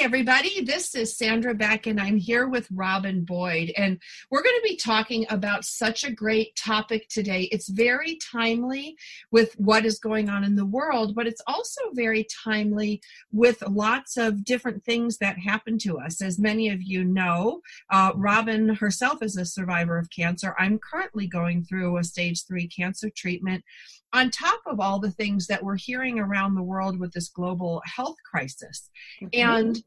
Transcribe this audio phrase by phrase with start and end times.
[0.00, 3.72] Everybody, this is Sandra Beck, and I'm here with Robin Boyd.
[3.76, 7.48] And we're going to be talking about such a great topic today.
[7.50, 8.96] It's very timely
[9.32, 13.02] with what is going on in the world, but it's also very timely
[13.32, 16.22] with lots of different things that happen to us.
[16.22, 17.60] As many of you know,
[17.90, 20.54] uh, Robin herself is a survivor of cancer.
[20.60, 23.64] I'm currently going through a stage three cancer treatment
[24.12, 27.82] on top of all the things that we're hearing around the world with this global
[27.84, 28.90] health crisis.
[29.22, 29.48] Mm-hmm.
[29.48, 29.82] And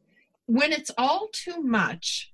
[0.46, 2.32] when it's all too much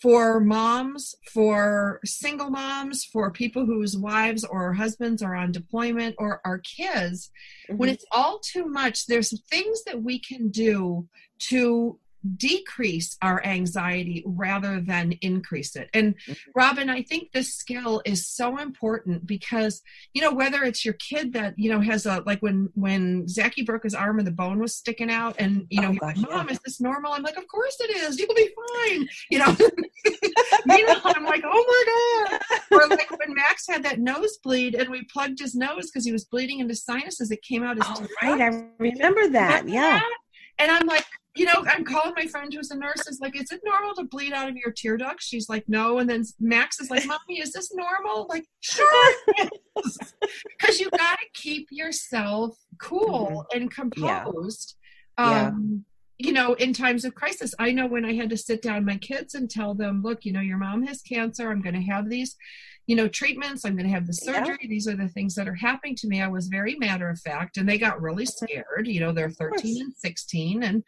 [0.00, 6.40] for moms, for single moms, for people whose wives or husbands are on deployment, or
[6.44, 7.30] our kids,
[7.68, 7.76] mm-hmm.
[7.76, 11.06] when it's all too much, there's things that we can do
[11.38, 11.98] to
[12.36, 15.90] decrease our anxiety rather than increase it.
[15.92, 16.50] And mm-hmm.
[16.54, 19.82] Robin, I think this skill is so important because,
[20.14, 23.62] you know, whether it's your kid that, you know, has a, like when, when Zachy
[23.62, 26.46] broke his arm and the bone was sticking out and, you know, oh, gosh, mom,
[26.46, 26.52] yeah.
[26.52, 27.12] is this normal?
[27.12, 28.18] I'm like, of course it is.
[28.18, 29.08] You'll be fine.
[29.30, 29.56] You know,
[30.66, 31.64] meanwhile, I'm like, oh
[32.20, 32.40] my God.
[32.70, 36.24] Or like when Max had that nosebleed and we plugged his nose because he was
[36.24, 38.40] bleeding into sinuses, it came out as oh, right.
[38.40, 39.68] I remember that.
[39.68, 39.98] yeah.
[39.98, 40.10] That?
[40.58, 41.04] And I'm like,
[41.36, 43.08] you know, I'm calling my friend who's a nurse.
[43.08, 45.26] Is like, is it normal to bleed out of your tear ducts?
[45.26, 45.98] She's like, no.
[45.98, 48.26] And then Max is like, mommy, is this normal?
[48.28, 53.60] Like, sure, because you got to keep yourself cool mm-hmm.
[53.60, 54.76] and composed.
[55.18, 55.46] Yeah.
[55.46, 55.84] Um,
[56.18, 56.26] yeah.
[56.26, 58.96] You know, in times of crisis, I know when I had to sit down my
[58.98, 61.50] kids and tell them, look, you know, your mom has cancer.
[61.50, 62.36] I'm going to have these
[62.86, 63.64] you know, treatments.
[63.64, 64.58] I'm going to have the surgery.
[64.60, 64.68] Yeah.
[64.68, 66.20] These are the things that are happening to me.
[66.20, 68.86] I was very matter of fact, and they got really scared.
[68.86, 70.84] You know, they're 13 and 16, and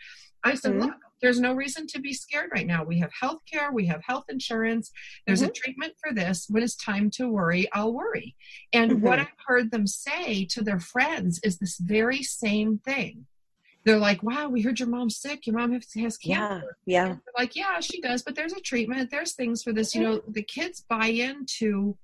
[0.47, 0.83] I said, mm-hmm.
[0.83, 2.85] look, there's no reason to be scared right now.
[2.85, 4.91] We have health care, we have health insurance,
[5.27, 5.51] there's mm-hmm.
[5.51, 6.47] a treatment for this.
[6.49, 8.37] When it's time to worry, I'll worry.
[8.73, 9.07] And mm-hmm.
[9.07, 13.27] what I've heard them say to their friends is this very same thing.
[13.85, 15.47] They're like, wow, we heard your mom's sick.
[15.47, 16.77] Your mom has, has cancer.
[16.87, 17.07] Yeah.
[17.07, 17.15] yeah.
[17.39, 19.13] like, yeah, she does, but there's a treatment.
[19.13, 19.95] There's things for this.
[19.95, 21.97] You know, the kids buy into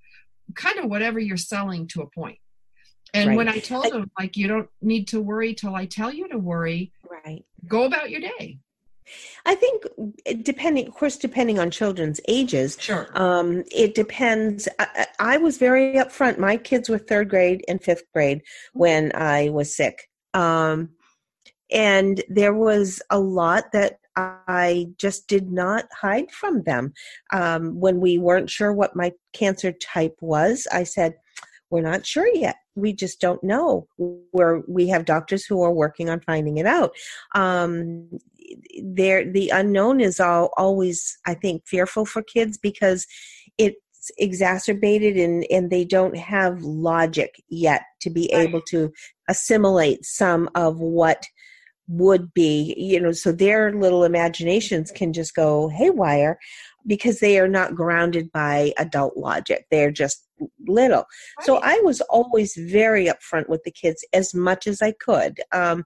[0.54, 2.38] kind of whatever you're selling to a point.
[3.14, 3.36] And right.
[3.36, 6.38] when I told them, like, you don't need to worry till I tell you to
[6.38, 7.44] worry, right?
[7.68, 8.58] Go about your day.
[9.44, 9.84] I think
[10.42, 12.76] depending, of course, depending on children's ages.
[12.80, 13.08] Sure.
[13.14, 14.68] Um, it depends.
[14.78, 16.38] I, I, was very upfront.
[16.38, 18.42] My kids were third grade and fifth grade
[18.72, 20.08] when I was sick.
[20.34, 20.90] Um,
[21.70, 26.92] and there was a lot that I just did not hide from them.
[27.32, 31.14] Um, when we weren't sure what my cancer type was, I said,
[31.70, 32.56] we're not sure yet.
[32.74, 33.86] We just don't know.
[33.96, 36.92] Where we have doctors who are working on finding it out.
[37.34, 38.08] Um,
[38.82, 43.06] there, the unknown is all, always, I think, fearful for kids because
[43.58, 43.76] it's
[44.18, 48.48] exacerbated and, and they don't have logic yet to be right.
[48.48, 48.92] able to
[49.28, 51.24] assimilate some of what
[51.88, 56.38] would be you know so their little imaginations can just go haywire
[56.86, 59.66] because they are not grounded by adult logic.
[59.70, 60.26] They're just
[60.66, 61.06] little.
[61.38, 61.46] Right.
[61.46, 65.40] so i was always very upfront with the kids as much as i could.
[65.52, 65.84] Um,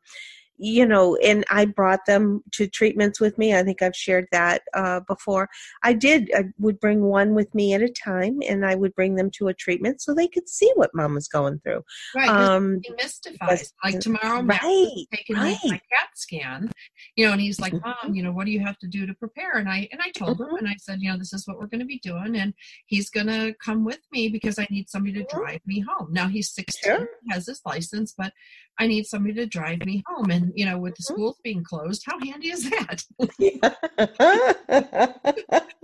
[0.58, 3.54] you know, and I brought them to treatments with me.
[3.54, 5.48] I think I've shared that uh, before.
[5.82, 6.30] I did.
[6.34, 9.48] I would bring one with me at a time, and I would bring them to
[9.48, 11.82] a treatment so they could see what mom was going through.
[12.14, 12.28] Right.
[12.28, 13.60] Um, mystified.
[13.84, 15.58] Like tomorrow, Matt right, taking right.
[15.64, 16.70] my CAT scan.
[17.16, 18.14] You know, and he's like, "Mom, mm-hmm.
[18.14, 20.38] you know, what do you have to do to prepare?" And I and I told
[20.38, 20.50] mm-hmm.
[20.50, 22.54] him, and I said, "You know, this is what we're going to be doing, and
[22.86, 25.38] he's going to come with me because I need somebody to mm-hmm.
[25.38, 27.08] drive me home." Now he's 16, sure.
[27.30, 28.32] has his license, but
[28.78, 30.30] I need somebody to drive me home.
[30.30, 31.14] And, you know, with the mm-hmm.
[31.14, 33.02] schools being closed, how handy is that?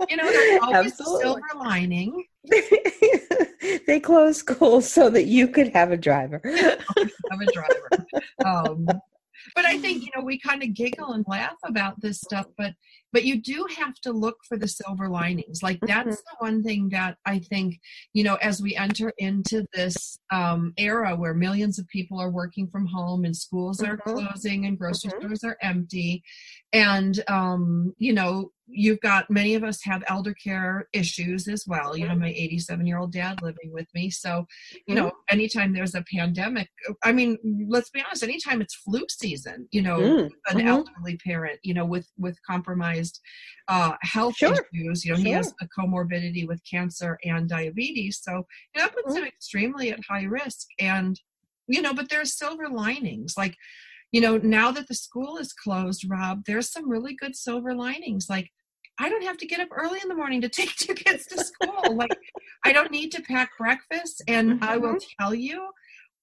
[0.09, 1.19] you know, there's always Absolutely.
[1.19, 2.23] a silver lining.
[3.87, 6.41] they closed schools so that you could have a driver.
[6.45, 7.89] have a driver.
[8.45, 8.87] Um,
[9.55, 12.73] but I think, you know, we kind of giggle and laugh about this stuff, but
[13.13, 16.09] but you do have to look for the silver linings like that's mm-hmm.
[16.09, 17.79] the one thing that i think
[18.13, 22.67] you know as we enter into this um, era where millions of people are working
[22.67, 24.17] from home and schools are mm-hmm.
[24.17, 25.19] closing and grocery mm-hmm.
[25.19, 26.23] stores are empty
[26.73, 31.97] and um, you know you've got many of us have elder care issues as well
[31.97, 34.45] you know my 87 year old dad living with me so
[34.87, 35.33] you know mm-hmm.
[35.35, 36.69] anytime there's a pandemic
[37.03, 37.37] i mean
[37.67, 40.67] let's be honest anytime it's flu season you know an mm-hmm.
[40.67, 43.02] elderly parent you know with with compromised
[43.67, 44.53] uh, health Sure.
[44.73, 45.05] issues.
[45.05, 48.45] You know, he has a comorbidity with cancer and diabetes, so
[48.75, 50.67] that puts him extremely at high risk.
[50.79, 51.19] And
[51.67, 53.35] you know, but there's silver linings.
[53.37, 53.55] Like,
[54.11, 58.27] you know, now that the school is closed, Rob, there's some really good silver linings.
[58.29, 58.51] Like,
[58.99, 61.43] I don't have to get up early in the morning to take two kids to
[61.43, 61.95] school.
[61.95, 62.15] like,
[62.65, 64.21] I don't need to pack breakfast.
[64.27, 65.69] And I will tell you,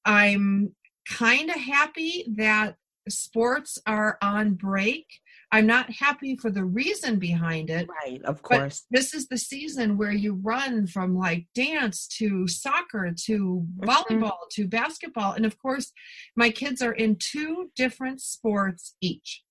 [0.04, 0.74] I'm
[1.08, 2.76] kind of happy that
[3.08, 5.06] sports are on break.
[5.52, 7.88] I'm not happy for the reason behind it.
[8.04, 8.86] Right, of course.
[8.90, 14.68] this is the season where you run from like dance to soccer to volleyball to
[14.68, 15.32] basketball.
[15.32, 15.92] And of course,
[16.36, 19.42] my kids are in two different sports each,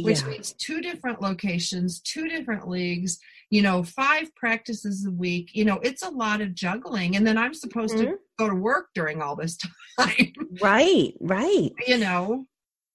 [0.00, 0.28] which yeah.
[0.28, 3.18] means two different locations, two different leagues,
[3.50, 5.50] you know, five practices a week.
[5.54, 7.14] You know, it's a lot of juggling.
[7.14, 8.14] And then I'm supposed to Mhm.
[8.38, 9.56] go to work during all this
[10.00, 11.70] time, Right, right.
[11.86, 12.48] you know.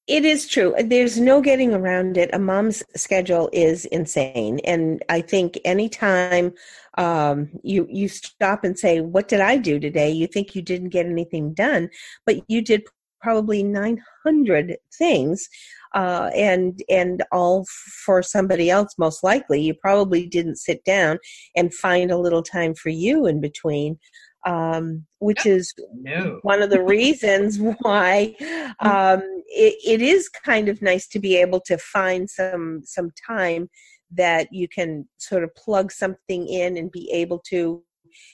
[0.10, 0.74] It is true.
[0.84, 2.32] There's no getting around it.
[2.34, 6.52] A mom's schedule is insane, and I think anytime
[6.98, 10.90] um, you you stop and say, "What did I do today?" You think you didn't
[10.90, 11.92] get anything done,
[12.26, 12.88] but you did
[13.22, 15.48] probably 900 things,
[15.94, 17.66] uh, and and all
[18.04, 18.96] for somebody else.
[18.98, 21.20] Most likely, you probably didn't sit down
[21.56, 24.00] and find a little time for you in between,
[24.46, 26.40] um, which is No.
[26.44, 28.36] one of the reasons why
[28.80, 33.70] um, it, it is kind of nice to be able to find some some time
[34.12, 37.84] that you can sort of plug something in and be able to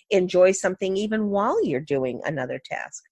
[0.10, 3.04] enjoy something even while you're doing another task.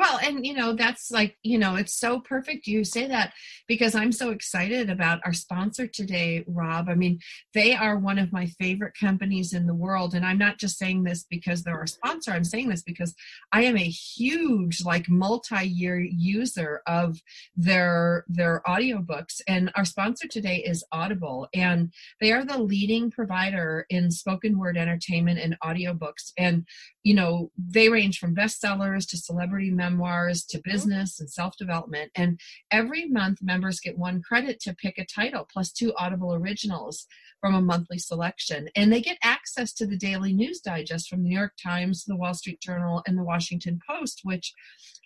[0.00, 3.34] Well, and you know, that's like, you know, it's so perfect you say that
[3.68, 6.88] because I'm so excited about our sponsor today, Rob.
[6.88, 7.18] I mean,
[7.52, 10.14] they are one of my favorite companies in the world.
[10.14, 13.14] And I'm not just saying this because they're our sponsor, I'm saying this because
[13.52, 17.18] I am a huge, like multi-year user of
[17.54, 19.42] their their audiobooks.
[19.46, 21.46] And our sponsor today is Audible.
[21.52, 21.92] And
[22.22, 26.32] they are the leading provider in spoken word entertainment and audiobooks.
[26.38, 26.64] And
[27.02, 32.10] you know, they range from bestsellers to celebrity memoirs to business and self development.
[32.14, 32.40] And
[32.70, 37.06] every month, members get one credit to pick a title plus two Audible originals
[37.40, 38.68] from a monthly selection.
[38.76, 42.16] And they get access to the daily news digest from the New York Times, the
[42.16, 44.52] Wall Street Journal, and the Washington Post, which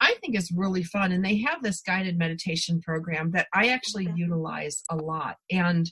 [0.00, 1.12] I think is really fun.
[1.12, 5.36] And they have this guided meditation program that I actually utilize a lot.
[5.50, 5.90] And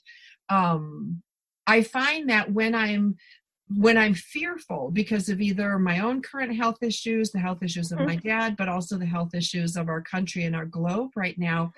[0.48, 1.22] um,
[1.66, 3.16] I find that when I'm
[3.68, 8.00] when I'm fearful because of either my own current health issues, the health issues of
[8.00, 8.28] my mm-hmm.
[8.28, 11.72] dad, but also the health issues of our country and our globe right now,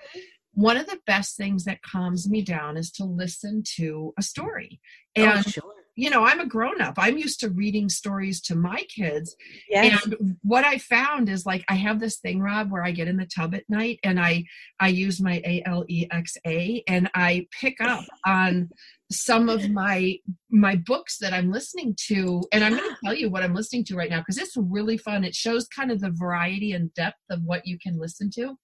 [0.53, 4.79] one of the best things that calms me down is to listen to a story.
[5.17, 5.73] Oh, and, oh, sure.
[5.95, 6.95] you know, I'm a grown up.
[6.97, 9.35] I'm used to reading stories to my kids.
[9.69, 10.03] Yes.
[10.05, 13.17] And what I found is like I have this thing, Rob, where I get in
[13.17, 14.45] the tub at night and I
[14.79, 18.69] I use my A L E X A and I pick up on
[19.11, 20.17] some of my
[20.49, 23.83] my books that I'm listening to, and I'm going to tell you what I'm listening
[23.85, 25.23] to right now because it's really fun.
[25.23, 28.57] It shows kind of the variety and depth of what you can listen to.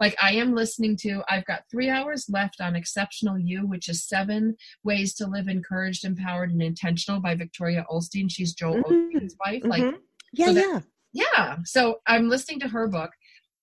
[0.00, 4.06] Like I am listening to, I've got three hours left on Exceptional You, which is
[4.06, 8.26] seven ways to live encouraged, empowered, and intentional by Victoria Osteen.
[8.30, 9.12] She's Joel Mhm.
[9.12, 9.62] Osteen's wife.
[9.64, 9.98] Like Mhm.
[10.32, 10.82] yeah, so that-
[11.12, 11.24] yeah.
[11.32, 11.56] yeah.
[11.64, 13.10] So I'm listening to her book.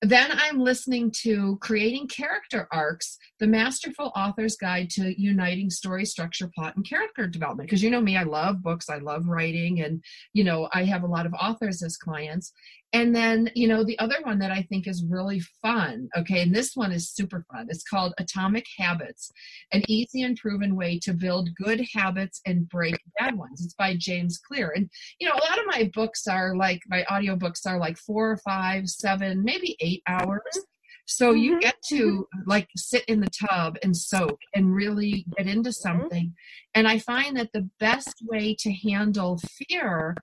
[0.04, 6.52] Then I'm listening to Creating Character Arcs, the Masterful Author's Guide to Uniting Story, Structure,
[6.54, 7.70] Plot, and Character Development.
[7.70, 11.04] Because you know me, I love books, I love writing, and you know, I have
[11.04, 12.52] a lot of authors as clients.
[12.94, 16.56] And then, you know, the other one that I think is really fun, okay, and
[16.56, 17.66] this one is super fun.
[17.70, 19.32] It's called Atomic Habits,
[19.72, 23.66] an easy and proven way to build good habits and break bad ones.
[23.66, 24.72] It's by James Clear.
[24.76, 28.30] And, you know, a lot of my books are like, my audiobooks are like four
[28.30, 30.42] or five, seven, maybe eight hours.
[31.06, 31.62] So you Mhm.
[31.62, 36.34] get to like sit in the tub and soak and really get into something.
[36.76, 40.16] And I find that the best way to handle fear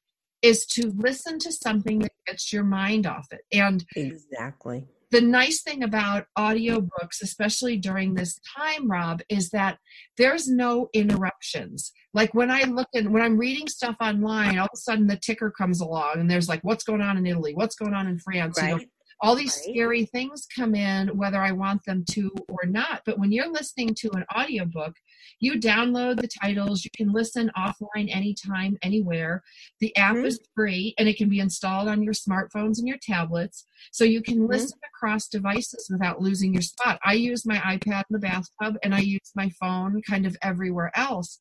[0.43, 3.43] is to listen to something that gets your mind off it.
[3.53, 4.87] And Exactly.
[5.11, 9.79] the nice thing about audiobooks, especially during this time, Rob, is that
[10.17, 11.93] there's no interruptions.
[12.15, 15.17] Like when I look and when I'm reading stuff online, all of a sudden the
[15.17, 17.55] ticker comes along and there's like, what's going on in Italy?
[17.55, 18.57] What's going on in France?
[18.61, 18.89] You know, Right.
[19.23, 19.75] All these Right.
[19.75, 23.95] scary things come in whether i want them to or not but when you're listening
[23.97, 24.97] to an audiobook
[25.39, 29.43] you download the titles you can listen offline anytime anywhere
[29.81, 30.25] the app Mhm.
[30.27, 34.23] is free and it can be installed on your smartphones and your tablets so you
[34.23, 34.49] can Mhm.
[34.49, 38.95] listen across devices without losing your spot i use my ipad in the bathtub and
[38.95, 41.41] i use my phone kind of everywhere else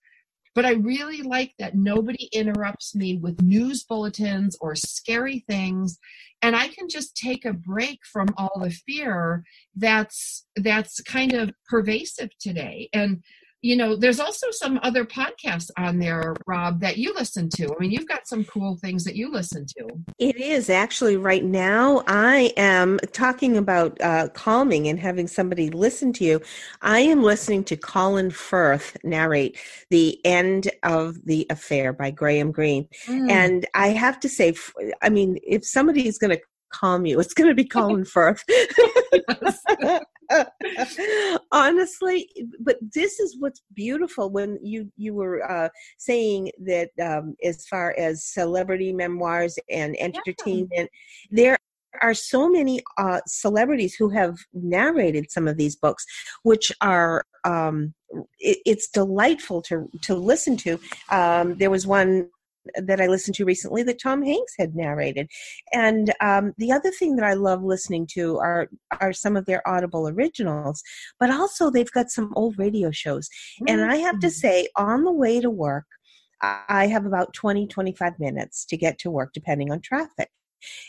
[0.56, 6.00] but I really like that nobody interrupts me with news bulletins or scary things
[6.41, 9.44] and I can just take a break from all the fear
[9.75, 12.89] that's that's kind of pervasive today.
[12.94, 13.24] And
[13.62, 17.66] you know, there's also some other podcasts on there, Rob, that you listen to.
[17.66, 19.88] I mean, you've got some cool things that you listen to.
[20.18, 22.04] It is actually right now.
[22.08, 26.42] I am talking about uh, calming and having somebody listen to you.
[26.82, 29.58] I am listening to Colin Firth narrate
[29.89, 32.88] The End of the Affair by Graham Greene.
[33.08, 33.30] Mm.
[33.30, 34.54] And I have to say,
[35.01, 37.20] I mean, if somebody is going to calm you.
[37.20, 38.44] It's going to be Colin Firth.
[41.52, 47.66] honestly but this is what's beautiful when you you were uh, saying that um, as
[47.68, 50.90] far as celebrity memoirs and entertainment
[51.32, 51.32] yeah.
[51.32, 51.58] there
[52.04, 56.06] are so many uh, celebrities who have narrated some of these books
[56.44, 57.94] which are um,
[58.40, 62.30] it, it's delightful to to listen to um, there was one
[62.75, 65.30] that I listened to recently that Tom Hanks had narrated.
[65.74, 69.68] And um, the other thing that I love listening to are are some of their
[69.68, 70.84] Audible originals,
[71.20, 73.30] but also they've got some old radio shows.
[73.68, 74.32] And I have to mm.
[74.32, 75.86] say, on the way to work,
[76.42, 80.30] I have about 20, 25 minutes to get to work, depending on traffic.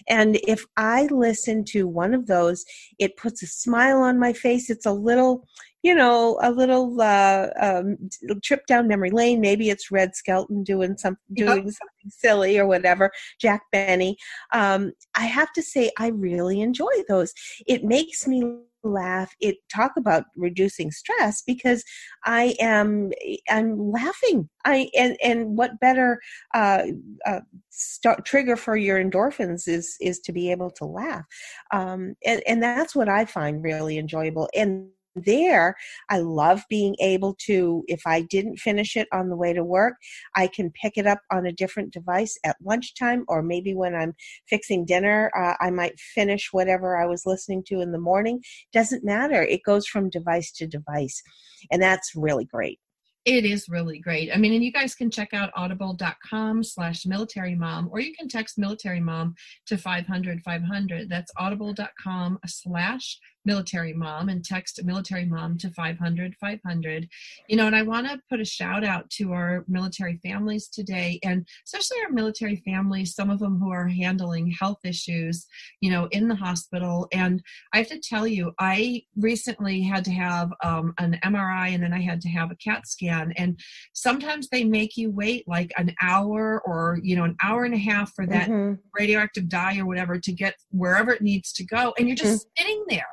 [0.08, 2.64] And if I listen to one of those,
[2.98, 4.70] it puts a smile on my face.
[4.70, 5.46] It's a little,
[5.82, 7.96] you know, a little uh, um,
[8.42, 9.40] trip down memory lane.
[9.40, 11.74] Maybe it's Red Skelton doing some doing yep.
[11.74, 13.10] something silly or whatever.
[13.40, 14.16] Jack Benny.
[14.52, 17.32] Um, I have to say, I really enjoy those.
[17.66, 18.44] It makes me
[18.82, 21.84] laugh it talk about reducing stress because
[22.24, 23.10] i am
[23.48, 24.48] i'm laughing.
[24.64, 26.20] I and and what better
[26.54, 26.84] uh,
[27.26, 31.24] uh start trigger for your endorphins is is to be able to laugh.
[31.72, 34.48] Um and and that's what i find really enjoyable.
[34.54, 34.88] And
[35.24, 35.74] there
[36.08, 39.94] i love being able to if i didn't finish it on the way to work
[40.36, 44.14] i can pick it up on a different device at lunchtime or maybe when i'm
[44.48, 48.40] fixing dinner uh, i might finish whatever i was listening to in the morning
[48.72, 51.22] doesn't matter it goes from device to device
[51.70, 52.78] and that's really great
[53.26, 54.30] it is really great.
[54.32, 58.28] I mean, and you guys can check out audible.com slash military mom, or you can
[58.28, 59.34] text military mom
[59.66, 61.08] to 500 500.
[61.10, 67.08] That's audible.com slash military mom and text military mom to 500 500
[67.48, 71.18] you know and i want to put a shout out to our military families today
[71.24, 75.46] and especially our military families some of them who are handling health issues
[75.80, 77.42] you know in the hospital and
[77.72, 81.92] i have to tell you i recently had to have um, an mri and then
[81.92, 83.58] i had to have a cat scan and
[83.94, 87.78] sometimes they make you wait like an hour or you know an hour and a
[87.78, 88.74] half for that mm-hmm.
[88.98, 92.62] radioactive dye or whatever to get wherever it needs to go and you're just mm-hmm.
[92.62, 93.06] sitting there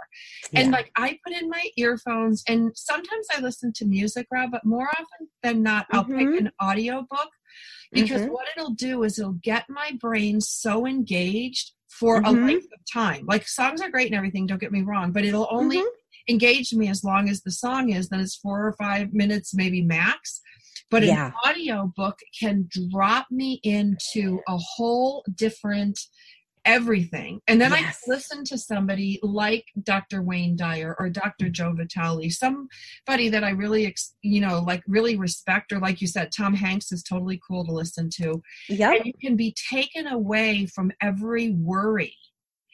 [0.51, 0.61] yeah.
[0.61, 4.65] And like I put in my earphones and sometimes I listen to music, Rob, but
[4.65, 6.17] more often than not, I'll mm-hmm.
[6.17, 7.29] pick an audio book
[7.91, 8.31] because mm-hmm.
[8.31, 12.27] what it'll do is it'll get my brain so engaged for mm-hmm.
[12.27, 13.25] a length of time.
[13.25, 16.31] Like songs are great and everything, don't get me wrong, but it'll only mm-hmm.
[16.31, 19.81] engage me as long as the song is, then it's four or five minutes, maybe
[19.81, 20.41] max.
[20.89, 21.27] But yeah.
[21.27, 25.99] an audio book can drop me into a whole different
[26.67, 27.39] everything.
[27.47, 28.03] And then yes.
[28.07, 30.21] I listen to somebody like Dr.
[30.21, 31.45] Wayne Dyer or Dr.
[31.45, 31.51] Mm.
[31.53, 36.31] Joe Vitale, somebody that I really, you know, like really respect, or like you said,
[36.35, 38.41] Tom Hanks is totally cool to listen to.
[38.69, 38.91] Yeah.
[38.91, 42.15] And you can be taken away from every worry.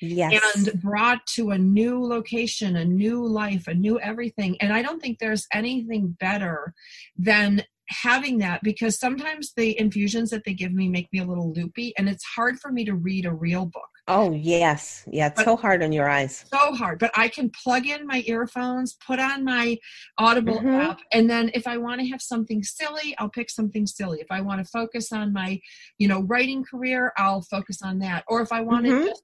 [0.01, 0.55] Yes.
[0.55, 4.57] And brought to a new location, a new life, a new everything.
[4.59, 6.73] And I don't think there's anything better
[7.15, 11.51] than having that because sometimes the infusions that they give me make me a little
[11.53, 13.83] loopy and it's hard for me to read a real book.
[14.07, 15.05] Oh, yes.
[15.09, 16.43] Yeah, it's but, so hard on your eyes.
[16.53, 16.99] So hard.
[16.99, 19.77] But I can plug in my earphones, put on my
[20.17, 20.67] Audible mm-hmm.
[20.67, 24.19] app, and then if I want to have something silly, I'll pick something silly.
[24.19, 25.59] If I want to focus on my,
[25.99, 28.25] you know, writing career, I'll focus on that.
[28.27, 29.05] Or if I want mm-hmm.
[29.05, 29.23] to just,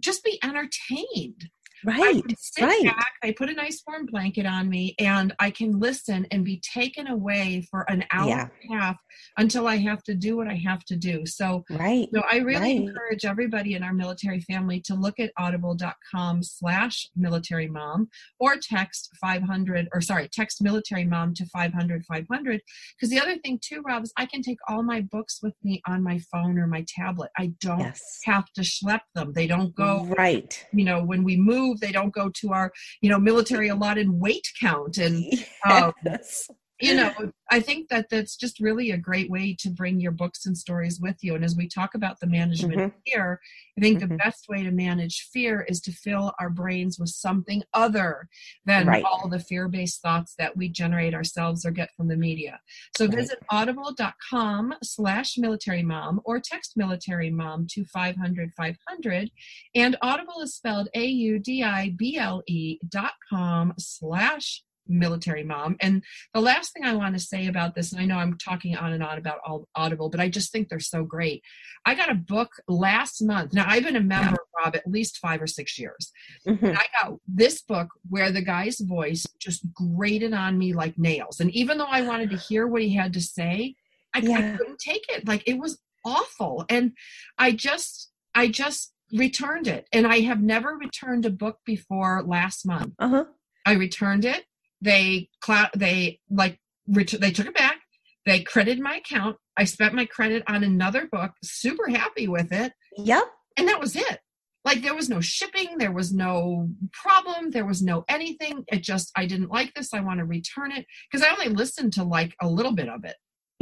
[0.00, 1.50] just be entertained.
[1.86, 2.22] Right.
[2.60, 2.84] Right.
[2.84, 6.60] back, I put a nice warm blanket on me, and I can listen and be
[6.60, 8.48] taken away for an hour yeah.
[8.62, 8.96] and a half
[9.38, 11.24] until I have to do what I have to do.
[11.26, 12.08] So, right.
[12.12, 12.76] So I really right.
[12.76, 18.08] encourage everybody in our military family to look at audible.com slash military mom
[18.40, 22.60] or text 500 or sorry, text military mom to 500 500.
[22.98, 25.82] Because the other thing too, Rob, is I can take all my books with me
[25.86, 27.30] on my phone or my tablet.
[27.38, 28.20] I don't yes.
[28.24, 29.32] have to schlep them.
[29.32, 30.66] They don't go right.
[30.72, 34.08] You know, when we move move they don't go to our you know military allotted
[34.10, 35.24] weight count and
[35.70, 36.48] um, yes.
[36.80, 37.12] You know
[37.50, 41.00] i think that that's just really a great way to bring your books and stories
[41.00, 42.84] with you and as we talk about the management mm-hmm.
[42.86, 43.40] of fear
[43.78, 44.08] i think mm-hmm.
[44.08, 48.28] the best way to manage fear is to fill our brains with something other
[48.66, 49.04] than right.
[49.04, 52.60] all the fear-based thoughts that we generate ourselves or get from the media
[52.96, 53.14] so right.
[53.14, 59.30] visit audible.com slash military mom or text military mom to 500 500
[59.74, 65.76] and audible is spelled a-u-d-i-b-l-e dot com slash military mom.
[65.80, 66.02] And
[66.34, 68.92] the last thing I want to say about this, and I know I'm talking on
[68.92, 69.40] and on about
[69.74, 71.42] Audible, but I just think they're so great.
[71.84, 73.52] I got a book last month.
[73.52, 76.10] Now, I've been a member of Rob at least five or six years.
[76.46, 76.64] Mm-hmm.
[76.64, 81.40] And I got this book where the guy's voice just grated on me like nails.
[81.40, 83.76] And even though I wanted to hear what he had to say,
[84.14, 84.54] I, yeah.
[84.54, 85.26] I couldn't take it.
[85.26, 86.64] Like it was awful.
[86.68, 86.92] And
[87.38, 89.86] I just, I just returned it.
[89.92, 92.94] And I have never returned a book before last month.
[92.98, 93.24] Uh-huh.
[93.64, 94.44] I returned it
[94.80, 97.78] they cloud they like ret- they took it back
[98.24, 102.72] they credited my account i spent my credit on another book super happy with it.
[102.96, 103.24] Yep.
[103.56, 104.20] And that was it.
[104.64, 108.64] Like there was no shipping there was no problem there was no anything.
[108.68, 111.92] It just i didn't like this i want to return it because i only listened
[111.94, 113.16] to like a little bit of it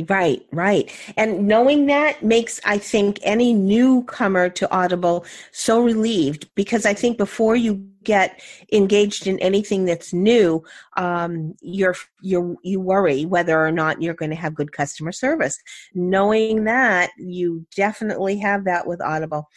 [0.09, 0.91] Right, right.
[1.17, 7.17] And knowing that makes, I think, any newcomer to Audible so relieved because I think
[7.17, 10.65] before you get engaged in anything that's new,
[10.97, 15.57] um, you're, you're, you worry whether or not you're going to have good customer service.
[15.95, 19.49] Knowing that, you definitely have that with Audible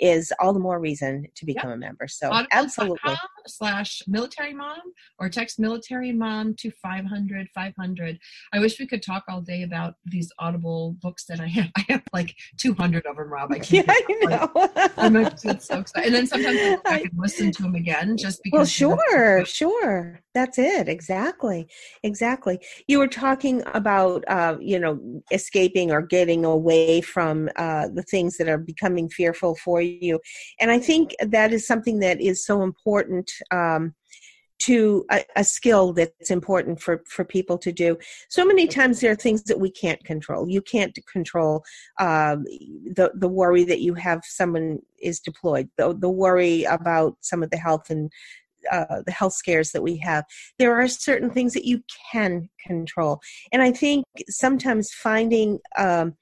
[0.00, 1.76] is all the more reason to become yep.
[1.76, 2.08] a member.
[2.08, 3.14] So absolutely.
[3.46, 4.80] Slash military mom
[5.18, 8.18] or text military mom to 500 500.
[8.52, 11.70] I wish we could talk all day about these Audible books that I have.
[11.76, 13.52] I have like 200 of them, Rob.
[13.52, 13.86] I can't.
[13.86, 14.50] Yeah, I know.
[15.20, 16.06] Like, I'm so excited.
[16.06, 18.58] And then sometimes I can listen to them again just because.
[18.58, 20.20] Well, sure, sure.
[20.34, 20.88] That's it.
[20.88, 21.68] Exactly.
[22.02, 22.60] Exactly.
[22.86, 28.36] You were talking about, uh, you know, escaping or getting away from uh, the things
[28.36, 30.20] that are becoming fearful for you.
[30.60, 33.29] And I think that is something that is so important.
[33.50, 33.94] Um,
[34.60, 37.98] to a, a, skill that's important for for people to do.
[38.28, 40.48] So many times there are things that we can't control.
[40.48, 41.64] You can't control
[41.98, 47.42] um, the the worry that you have someone is deployed the, the worry about some
[47.42, 48.12] of the health and
[48.70, 50.24] uh, the health scares that we have.
[50.58, 53.20] There are certain things that you can control,
[53.52, 56.16] and I think sometimes finding um,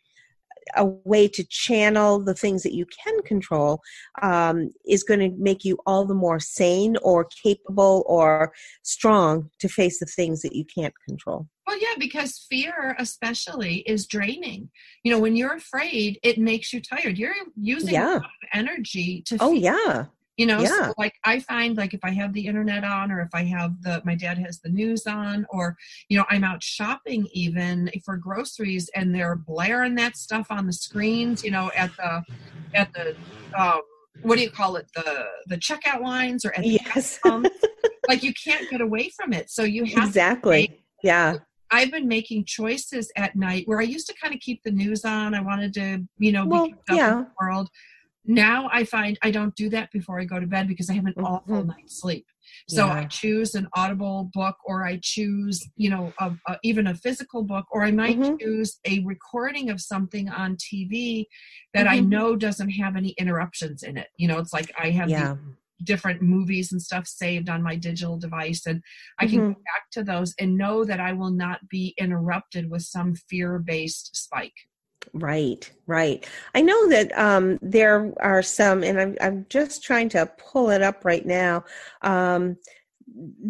[0.77, 3.81] a way to channel the things that you can control
[4.23, 8.53] um, is going to make you all the more sane or capable or
[8.83, 11.47] strong to face the things that you can't control.
[11.67, 14.71] Well, yeah, because fear, especially, is draining.
[15.05, 17.19] You know, when you're afraid, it makes you tired.
[17.19, 18.21] You're using yeah.
[18.55, 19.37] energy to.
[19.39, 20.07] Oh, yeah
[20.39, 20.69] you know yeah.
[20.69, 23.73] so like i find like if i have the internet on or if i have
[23.83, 25.77] the my dad has the news on or
[26.09, 30.73] you know i'm out shopping even for groceries and they're blaring that stuff on the
[30.73, 32.23] screens you know at the
[32.75, 33.15] at the
[33.59, 33.81] um
[34.23, 37.19] what do you call it the the checkout lines or at the yes.
[38.09, 41.35] like you can't get away from it so you have exactly yeah
[41.71, 45.05] I've been making choices at night where I used to kind of keep the news
[45.05, 45.35] on.
[45.35, 47.13] I wanted to, you know, well, be kept up yeah.
[47.13, 47.69] in the world
[48.29, 51.07] now I find I don't do that before I go to bed because I have
[51.07, 51.25] an mm-hmm.
[51.25, 52.27] awful night's sleep.
[52.69, 52.93] So yeah.
[52.93, 57.43] I choose an audible book, or I choose, you know, a, a, even a physical
[57.43, 58.37] book, or I might mm-hmm.
[58.37, 61.25] choose a recording of something on TV
[61.73, 61.95] that mm-hmm.
[61.95, 64.09] I know doesn't have any interruptions in it.
[64.17, 65.37] You know, it's like I have yeah.
[65.85, 68.83] different movies and stuff saved on my digital device, and
[69.19, 69.53] I can go mm-hmm.
[69.53, 74.55] back to those and know that I will not be interrupted with some fear-based spike.
[75.15, 76.27] Right, right.
[76.55, 80.83] I know that um, there are some, and I'm, I'm just trying to pull it
[80.83, 81.65] up right now.
[82.03, 82.57] Um,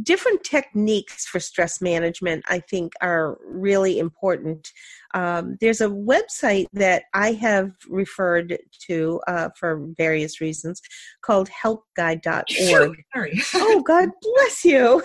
[0.03, 4.71] different techniques for stress management, I think, are really important.
[5.15, 10.81] Um, there's a website that I have referred to uh, for various reasons
[11.23, 13.05] called helpguide.org.
[13.15, 13.43] Sorry.
[13.55, 15.03] oh, God bless you.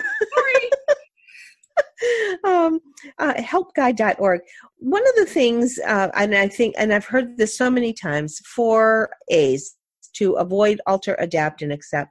[2.44, 2.80] Um,
[3.18, 4.40] uh, helpguide.org.
[4.78, 8.40] One of the things, uh, and I think, and I've heard this so many times,
[8.44, 9.76] four A's
[10.14, 12.10] to avoid, alter, adapt, and accept,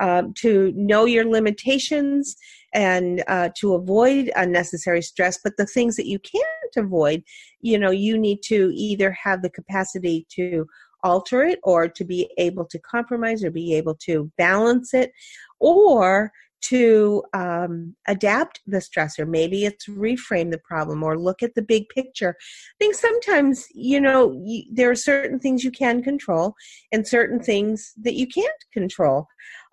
[0.00, 2.36] um, to know your limitations
[2.72, 5.38] and uh, to avoid unnecessary stress.
[5.42, 7.22] But the things that you can't avoid,
[7.60, 10.66] you know, you need to either have the capacity to
[11.02, 15.12] alter it or to be able to compromise or be able to balance it
[15.60, 16.32] or
[16.68, 19.28] to um, adapt the stressor.
[19.28, 22.36] Maybe it's reframe the problem or look at the big picture.
[22.38, 26.54] I think sometimes, you know, you, there are certain things you can control
[26.92, 29.26] and certain things that you can't control.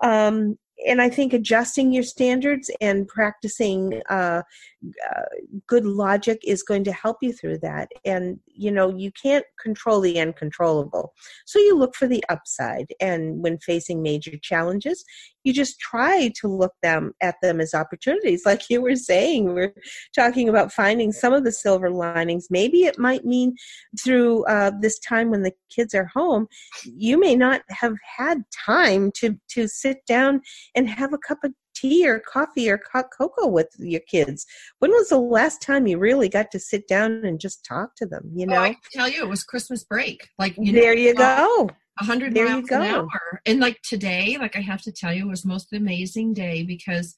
[0.03, 4.41] Um, and I think adjusting your standards and practicing uh,
[5.09, 5.23] uh,
[5.67, 7.89] good logic is going to help you through that.
[8.05, 11.13] And you know, you can't control the uncontrollable,
[11.45, 12.87] so you look for the upside.
[12.99, 15.03] And when facing major challenges,
[15.43, 19.73] you just try to look them at them as opportunities like you were saying we're
[20.15, 23.55] talking about finding some of the silver linings maybe it might mean
[24.01, 26.47] through uh, this time when the kids are home
[26.83, 30.41] you may not have had time to to sit down
[30.75, 34.45] and have a cup of tea or coffee or cocoa with your kids.
[34.79, 38.05] When was the last time you really got to sit down and just talk to
[38.05, 38.31] them?
[38.33, 40.29] You know, oh, I can tell you, it was Christmas break.
[40.37, 41.69] Like you there know, you um, go.
[42.01, 43.41] 100 there miles an hour.
[43.45, 47.15] And like today, like I have to tell you, was most amazing day because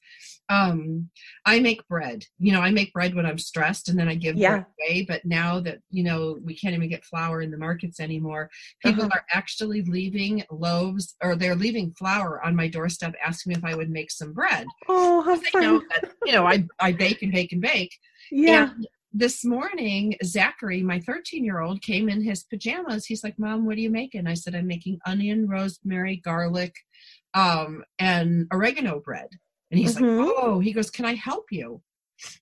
[0.50, 1.08] um
[1.46, 2.24] I make bread.
[2.38, 4.64] You know, I make bread when I'm stressed and then I give yeah.
[4.78, 5.04] away.
[5.08, 8.50] But now that, you know, we can't even get flour in the markets anymore,
[8.82, 9.14] people uh-huh.
[9.14, 13.74] are actually leaving loaves or they're leaving flour on my doorstep asking me if I
[13.74, 14.66] would make some bread.
[14.88, 15.62] Oh, how fun.
[15.62, 17.96] Know that, you know, I, I bake and bake and bake.
[18.30, 18.70] Yeah.
[18.70, 23.06] And this morning, Zachary, my 13 year old, came in his pajamas.
[23.06, 24.26] He's like, Mom, what are you making?
[24.26, 26.74] I said, I'm making onion, rosemary, garlic,
[27.32, 29.28] um, and oregano bread.
[29.70, 30.24] And he's mm-hmm.
[30.24, 31.80] like, Oh, he goes, Can I help you?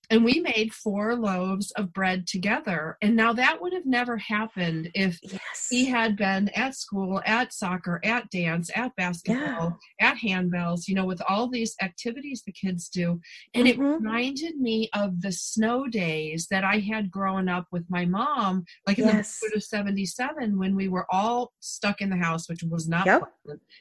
[0.09, 4.89] And we made four loaves of bread together and now that would have never happened
[4.93, 5.67] if yes.
[5.69, 10.09] he had been at school at soccer at dance at basketball yeah.
[10.11, 13.19] at handbells you know with all these activities the kids do
[13.53, 13.81] and mm-hmm.
[13.81, 18.63] it reminded me of the snow days that i had growing up with my mom
[18.87, 19.39] like in yes.
[19.39, 23.23] the of 77 when we were all stuck in the house which was not yep.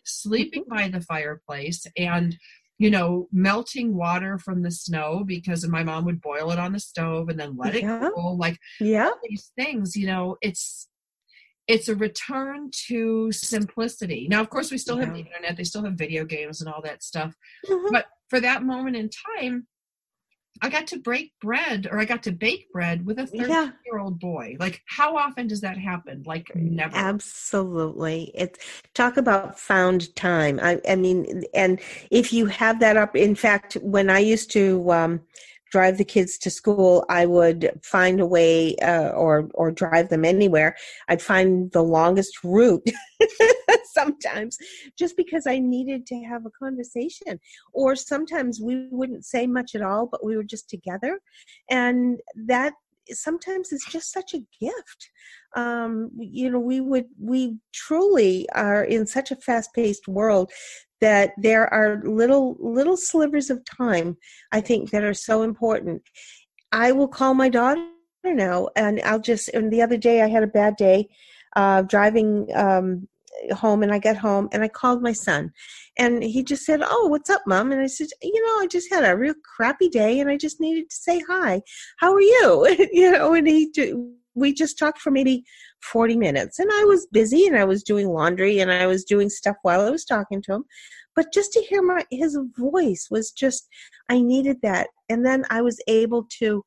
[0.05, 0.75] sleeping mm-hmm.
[0.75, 2.37] by the fireplace and
[2.83, 6.81] you know, melting water from the snow because my mom would boil it on the
[6.81, 8.09] stove and then let yeah.
[8.09, 8.37] it cool.
[8.37, 9.11] Like yeah.
[9.23, 10.89] these things, you know, it's
[11.69, 14.27] it's a return to simplicity.
[14.29, 15.05] Now, of course, we still yeah.
[15.05, 17.37] have the internet, they still have video games and all that stuff.
[17.69, 17.93] Mm-hmm.
[17.93, 19.69] But for that moment in time,
[20.61, 23.71] I got to break bread or I got to bake bread with a 13 yeah.
[23.87, 24.57] year old boy.
[24.61, 26.23] Like, how often does that happen?
[26.27, 26.95] Like, never.
[26.95, 28.31] Absolutely.
[28.35, 28.59] It's
[28.95, 30.61] talk about found time.
[30.63, 34.93] I, I mean, and if you have that up, in fact, when I used to,
[34.93, 35.21] um,
[35.73, 40.25] drive the kids to school, I would find a way, uh, or or drive them
[40.25, 40.77] anywhere.
[41.09, 42.87] I'd find the longest route
[43.87, 44.59] sometimes,
[44.99, 47.41] just because I needed to have a conversation.
[47.73, 51.19] Or sometimes we wouldn't say much at all, but we were just together,
[51.71, 52.75] and that
[53.09, 55.11] sometimes it's just such a gift.
[55.55, 60.51] Um, you know we would we truly are in such a fast-paced world
[61.01, 64.17] that there are little little slivers of time
[64.53, 66.03] i think that are so important.
[66.71, 67.87] I will call my daughter
[68.25, 71.09] now and i'll just and the other day i had a bad day
[71.57, 73.09] uh, driving um,
[73.51, 75.51] home and i got home and i called my son
[75.99, 77.73] and he just said oh what's up mom?
[77.73, 80.61] And i said you know i just had a real crappy day and i just
[80.61, 81.63] needed to say hi.
[81.99, 82.89] How are you?
[82.93, 83.71] You know and he
[84.35, 85.45] we just talked for maybe
[85.83, 89.29] 40 minutes and i was busy and i was doing laundry and i was doing
[89.29, 90.65] stuff while i was talking to him
[91.15, 93.69] but just to hear my his voice was just
[94.09, 96.65] i needed that and then i was able to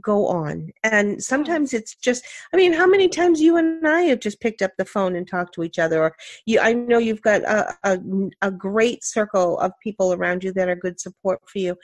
[0.00, 0.70] go on.
[0.82, 4.62] And sometimes it's just i mean how many times you and i have just picked
[4.62, 7.76] up the phone and talked to each other or you i know you've got a,
[7.84, 7.98] a,
[8.42, 11.76] a great circle of people around you that are good support for you.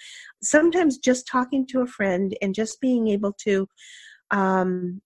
[0.43, 3.69] Sometimes just talking to a friend and just being able to
[4.31, 5.01] um,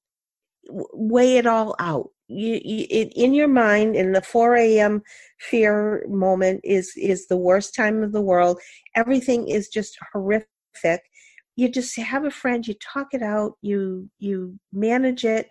[0.68, 2.10] weigh it all out.
[2.28, 5.02] You, you it, in your mind in the 4 a.m
[5.38, 8.58] fear moment is is the worst time of the world.
[8.94, 11.02] Everything is just horrific
[11.56, 15.48] you just have a friend you talk it out you you manage it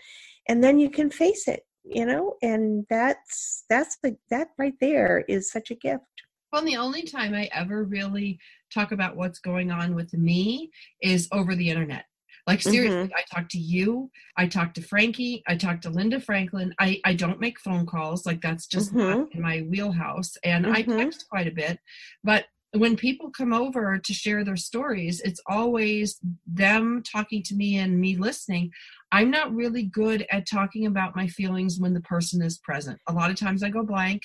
[0.48, 5.24] and then you can face it you know and that's that's the that right there
[5.28, 6.04] is such a gift
[6.52, 8.40] well the only time i ever really
[8.74, 10.70] talk about what's going on with me
[11.02, 12.06] is over the internet
[12.46, 13.14] like seriously, mm-hmm.
[13.16, 16.74] I talk to you, I talk to Frankie, I talk to Linda Franklin.
[16.78, 19.20] I I don't make phone calls, like that's just mm-hmm.
[19.20, 20.76] not in my wheelhouse, and mm-hmm.
[20.76, 21.80] I text quite a bit,
[22.22, 27.78] but when people come over to share their stories, it's always them talking to me
[27.78, 28.72] and me listening.
[29.12, 33.00] I'm not really good at talking about my feelings when the person is present.
[33.08, 34.24] A lot of times I go blank.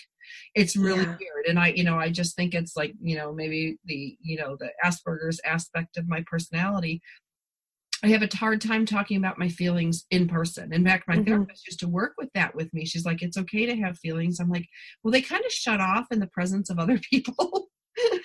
[0.55, 1.17] It's really yeah.
[1.19, 1.47] weird.
[1.49, 4.57] And I, you know, I just think it's like, you know, maybe the, you know,
[4.59, 7.03] the Asperger's aspect of my personality
[8.03, 10.73] I have a hard time talking about my feelings in person.
[10.73, 11.25] In fact, my mm-hmm.
[11.25, 12.85] therapist used to work with that with me.
[12.85, 14.39] She's like, it's okay to have feelings.
[14.39, 14.67] I'm like,
[15.03, 17.68] well, they kind of shut off in the presence of other people.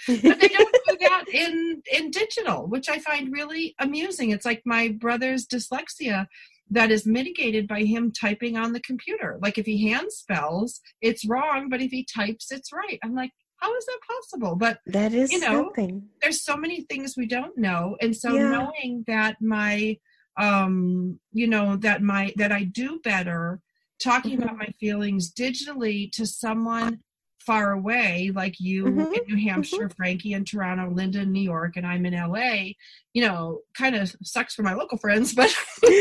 [0.07, 4.31] But they don't do that in in digital, which I find really amusing.
[4.31, 6.27] It's like my brother's dyslexia
[6.69, 9.37] that is mitigated by him typing on the computer.
[9.41, 12.99] Like if he hand spells, it's wrong, but if he types, it's right.
[13.03, 14.55] I'm like, how is that possible?
[14.55, 16.03] But that is you know, something.
[16.21, 18.49] There's so many things we don't know, and so yeah.
[18.49, 19.97] knowing that my
[20.37, 23.61] um you know that my that I do better
[24.01, 24.43] talking mm-hmm.
[24.43, 26.99] about my feelings digitally to someone
[27.45, 28.99] far away like you mm-hmm.
[28.99, 29.47] in New mm-hmm.
[29.47, 29.95] Hampshire, mm-hmm.
[29.95, 32.73] Frankie in Toronto, Linda in New York, and I'm in LA,
[33.13, 35.93] you know, kind of sucks for my local friends, but but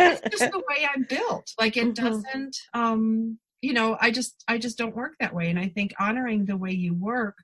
[0.00, 1.52] it's just the way I'm built.
[1.58, 2.04] Like it mm-hmm.
[2.04, 5.92] doesn't um you know i just i just don't work that way and i think
[6.00, 7.36] honoring the way you work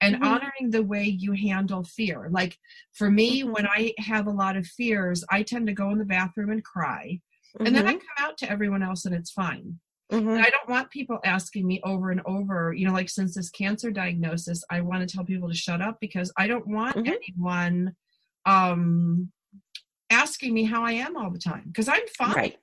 [0.00, 0.24] and mm-hmm.
[0.24, 2.58] honoring the way you handle fear like
[2.92, 3.52] for me mm-hmm.
[3.52, 6.64] when i have a lot of fears i tend to go in the bathroom and
[6.64, 7.18] cry
[7.56, 7.66] mm-hmm.
[7.66, 8.00] and then i mm-hmm.
[8.00, 9.78] come out to everyone else and it's fine
[10.12, 10.42] Mm-hmm.
[10.42, 13.90] I don't want people asking me over and over, you know, like since this cancer
[13.90, 17.12] diagnosis, I want to tell people to shut up because I don't want mm-hmm.
[17.12, 17.94] anyone
[18.44, 19.30] um
[20.10, 22.34] asking me how I am all the time because I'm fine.
[22.34, 22.56] Right.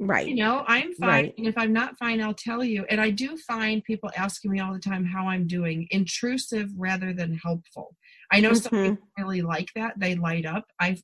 [0.00, 0.28] Right.
[0.28, 1.08] You know, I'm fine.
[1.08, 1.34] Right.
[1.38, 2.84] And if I'm not fine, I'll tell you.
[2.88, 7.12] And I do find people asking me all the time how I'm doing, intrusive rather
[7.12, 7.96] than helpful.
[8.30, 8.76] I know mm-hmm.
[8.76, 9.98] some people really like that.
[9.98, 10.66] They light up.
[10.80, 10.98] I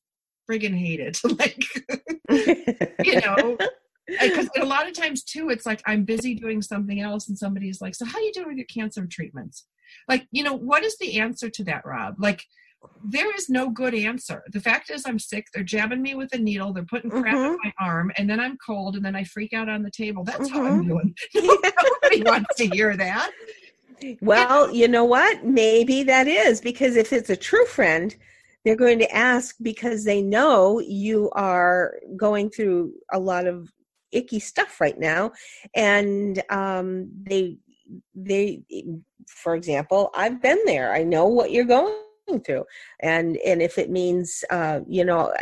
[0.49, 1.19] friggin' hate it.
[1.39, 1.65] like,
[3.05, 3.59] you know,
[4.21, 7.81] because a lot of times too it's like i'm busy doing something else and somebody's
[7.81, 9.67] like so how you doing with your cancer treatments?
[10.09, 12.17] Like you know what is the answer to that rob?
[12.19, 12.45] Like
[13.03, 14.45] there is no good answer.
[14.53, 15.47] The fact is i'm sick.
[15.53, 16.73] They're jabbing me with a needle.
[16.73, 17.55] They're putting crap mm-hmm.
[17.55, 20.25] in my arm and then i'm cold and then i freak out on the table.
[20.25, 20.59] That's mm-hmm.
[20.59, 20.89] how i'm mm-hmm.
[20.89, 21.15] doing.
[21.35, 23.31] Nobody wants to hear that.
[24.21, 25.45] Well you know what?
[25.45, 28.15] Maybe that is because if it's a true friend
[28.65, 33.71] they're going to ask because they know you are going through a lot of
[34.15, 35.31] icky stuff right now
[35.75, 37.59] and um, they
[38.15, 38.63] they
[39.29, 40.93] for example i've been there.
[40.93, 41.95] I know what you're going
[42.45, 42.65] through
[43.01, 45.33] and and if it means uh, you know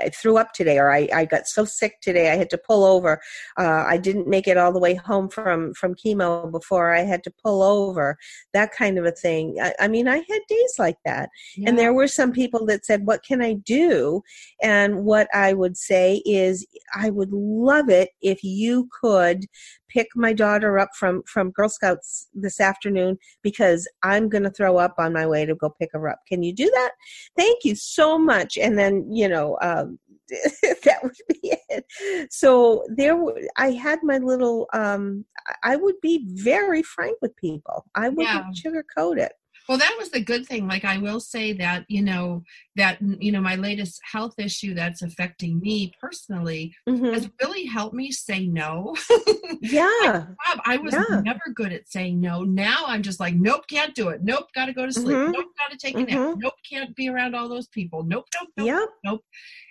[0.00, 2.84] I threw up today or I, I got so sick today I had to pull
[2.84, 3.20] over.
[3.58, 7.22] Uh, I didn't make it all the way home from, from chemo before I had
[7.24, 8.16] to pull over,
[8.52, 9.56] that kind of a thing.
[9.60, 11.30] I, I mean, I had days like that.
[11.56, 11.68] Yeah.
[11.68, 14.22] And there were some people that said, What can I do?
[14.62, 19.46] And what I would say is, I would love it if you could
[19.92, 24.78] pick my daughter up from from Girl Scouts this afternoon because I'm going to throw
[24.78, 26.20] up on my way to go pick her up.
[26.26, 26.92] Can you do that?
[27.36, 28.56] Thank you so much.
[28.56, 29.58] And then you know.
[29.62, 29.98] Um,
[30.84, 31.84] that would be it.
[32.30, 33.20] So there,
[33.56, 34.68] I had my little.
[34.72, 35.24] Um,
[35.64, 37.84] I would be very frank with people.
[37.94, 38.70] I wouldn't yeah.
[38.96, 39.32] sugarcoat it.
[39.70, 40.66] Well, that was the good thing.
[40.66, 42.42] Like I will say that, you know,
[42.74, 47.12] that you know, my latest health issue that's affecting me personally mm-hmm.
[47.12, 48.96] has really helped me say no.
[49.60, 49.86] yeah.
[50.02, 51.20] like, Bob, I was yeah.
[51.20, 52.42] never good at saying no.
[52.42, 54.24] Now I'm just like, nope, can't do it.
[54.24, 55.16] Nope, gotta go to sleep.
[55.16, 55.30] Mm-hmm.
[55.30, 56.08] Nope, gotta take a nap.
[56.08, 56.40] Mm-hmm.
[56.40, 58.02] Nope, can't be around all those people.
[58.02, 58.88] Nope, nope, nope, yep.
[59.04, 59.24] nope.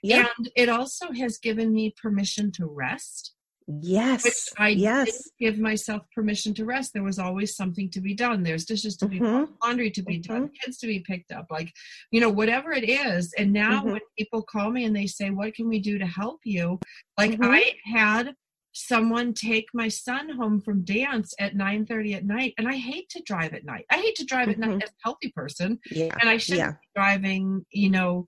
[0.03, 0.29] Yep.
[0.37, 3.33] And it also has given me permission to rest.
[3.81, 4.49] Yes.
[4.57, 5.29] I yes.
[5.39, 6.93] give myself permission to rest.
[6.93, 8.41] There was always something to be done.
[8.41, 9.51] There's dishes to be mm-hmm.
[9.63, 10.33] laundry to be mm-hmm.
[10.33, 11.71] done, kids to be picked up, like,
[12.11, 13.31] you know, whatever it is.
[13.37, 13.91] And now mm-hmm.
[13.91, 16.79] when people call me and they say, What can we do to help you?
[17.17, 17.43] Like mm-hmm.
[17.43, 18.33] I had
[18.73, 23.09] someone take my son home from dance at 9 30 at night and i hate
[23.09, 24.83] to drive at night i hate to drive at night mm-hmm.
[24.83, 26.15] as a healthy person yeah.
[26.21, 26.71] and i shouldn't yeah.
[26.71, 28.27] be driving you know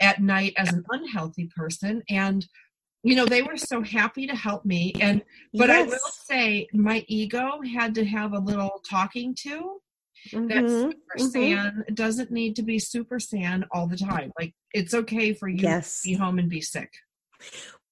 [0.00, 2.46] at night as an unhealthy person and
[3.02, 5.22] you know they were so happy to help me and
[5.54, 5.78] but yes.
[5.78, 9.80] i will say my ego had to have a little talking to
[10.30, 10.48] mm-hmm.
[10.48, 11.26] that super mm-hmm.
[11.26, 15.62] saiyan doesn't need to be super saiyan all the time like it's okay for you
[15.62, 16.02] yes.
[16.02, 16.92] to be home and be sick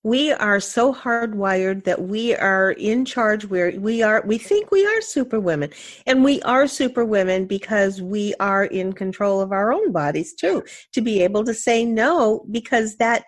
[0.03, 4.87] we are so hardwired that we are in charge where we are we think we
[4.87, 5.69] are super women
[6.07, 10.63] and we are super women because we are in control of our own bodies too
[10.93, 13.25] to be able to say no because that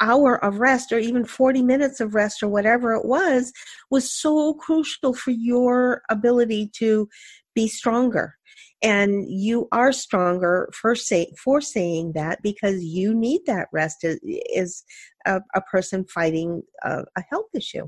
[0.00, 3.52] hour of rest or even 40 minutes of rest or whatever it was
[3.90, 7.08] was so crucial for your ability to
[7.54, 8.36] be stronger
[8.82, 14.18] and you are stronger for say for saying that because you need that rest as,
[14.54, 14.84] as
[15.26, 17.86] a, a, person fighting a, a health issue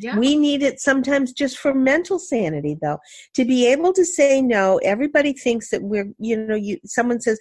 [0.00, 0.16] yeah.
[0.16, 2.98] We need it sometimes just for mental sanity, though.
[3.34, 6.78] To be able to say no, everybody thinks that we're, you know, you.
[6.86, 7.38] Someone says,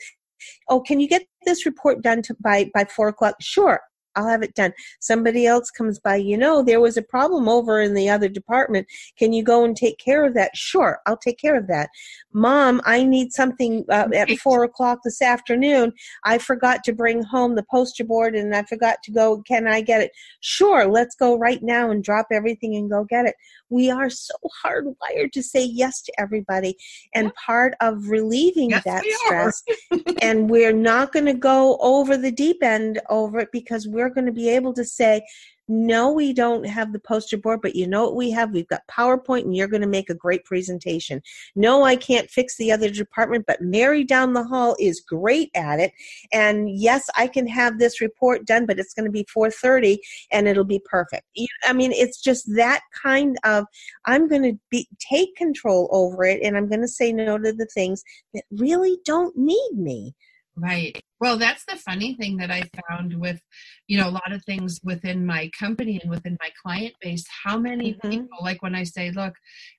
[0.67, 3.79] "Oh, can you get this report done to, by by four o'clock?" Sure,
[4.19, 4.73] I'll have it done.
[4.99, 8.87] Somebody else comes by, you know, there was a problem over in the other department.
[9.17, 10.55] Can you go and take care of that?
[10.55, 11.89] Sure, I'll take care of that.
[12.33, 15.93] Mom, I need something uh, at four o'clock this afternoon.
[16.23, 19.41] I forgot to bring home the poster board and I forgot to go.
[19.47, 20.11] Can I get it?
[20.41, 23.35] Sure, let's go right now and drop everything and go get it.
[23.69, 26.77] We are so hardwired to say yes to everybody.
[27.13, 27.31] And yeah.
[27.45, 29.63] part of relieving yes, that stress,
[30.21, 34.25] and we're not going to go over the deep end over it because we're going
[34.25, 35.21] to be able to say,
[35.69, 38.51] no, we don't have the poster board, but you know what we have?
[38.51, 41.21] We've got PowerPoint and you're going to make a great presentation.
[41.55, 45.79] No, I can't fix the other department, but Mary down the hall is great at
[45.79, 45.93] it.
[46.33, 49.99] And yes, I can have this report done, but it's going to be 4:30
[50.31, 51.25] and it'll be perfect.
[51.63, 53.65] I mean, it's just that kind of
[54.05, 57.53] I'm going to be take control over it and I'm going to say no to
[57.53, 58.03] the things
[58.33, 60.15] that really don't need me.
[60.55, 60.99] Right.
[61.19, 63.41] Well, that's the funny thing that I found with,
[63.87, 67.25] you know, a lot of things within my company and within my client base.
[67.43, 68.09] How many mm-hmm.
[68.09, 69.33] people, like when I say, look,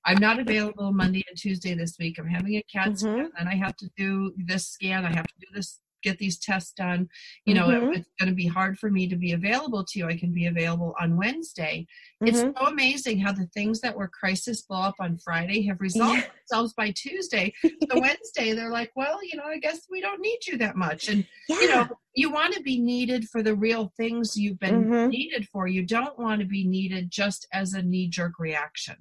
[0.05, 2.97] I'm not available Monday and Tuesday this week, I'm having a CAT mm-hmm.
[2.97, 6.39] scan, and I have to do this scan, I have to do this get these
[6.39, 7.09] tests done.
[7.45, 7.93] You know, mm-hmm.
[7.93, 10.07] it, it's going to be hard for me to be available to you.
[10.07, 11.87] I can be available on Wednesday.
[12.23, 12.27] Mm-hmm.
[12.29, 16.21] It's so amazing how the things that were crisis blow up on Friday have resolved
[16.21, 16.29] yeah.
[16.49, 17.53] themselves by Tuesday.
[17.63, 21.09] So Wednesday, they're like, well, you know, I guess we don't need you that much.
[21.09, 21.61] And, yeah.
[21.61, 25.09] you know, you want to be needed for the real things you've been mm-hmm.
[25.09, 25.67] needed for.
[25.67, 28.97] You don't want to be needed just as a knee jerk reaction.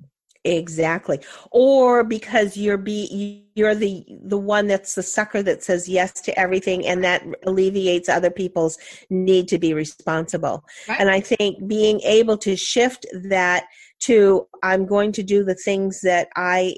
[0.45, 1.19] Exactly.
[1.51, 6.39] Or because you're be you're the the one that's the sucker that says yes to
[6.39, 8.77] everything and that alleviates other people's
[9.09, 10.63] need to be responsible.
[10.87, 11.01] Right.
[11.01, 13.65] And I think being able to shift that
[14.01, 16.77] to I'm going to do the things that I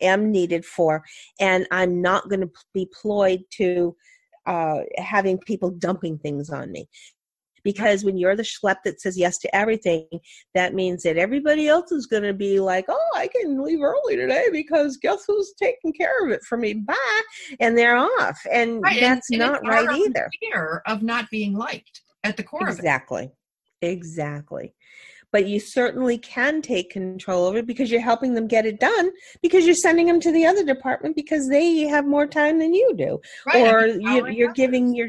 [0.00, 1.04] am needed for
[1.38, 3.94] and I'm not going to be ployed to
[4.46, 6.88] uh, having people dumping things on me
[7.62, 10.06] because when you're the schlep that says yes to everything,
[10.54, 14.16] that means that everybody else is going to be like, oh, I can leave early
[14.16, 16.74] today because guess who's taking care of it for me?
[16.74, 17.22] Bye.
[17.60, 18.38] And they're off.
[18.50, 19.00] And right.
[19.00, 20.28] that's and, and not right either.
[20.40, 23.30] Fear of not being liked at the core exactly.
[23.82, 24.74] Exactly.
[25.32, 29.10] But you certainly can take control over it because you're helping them get it done
[29.42, 32.94] because you're sending them to the other department because they have more time than you
[32.96, 33.20] do.
[33.46, 33.72] Right.
[33.72, 35.08] Or you, you're giving your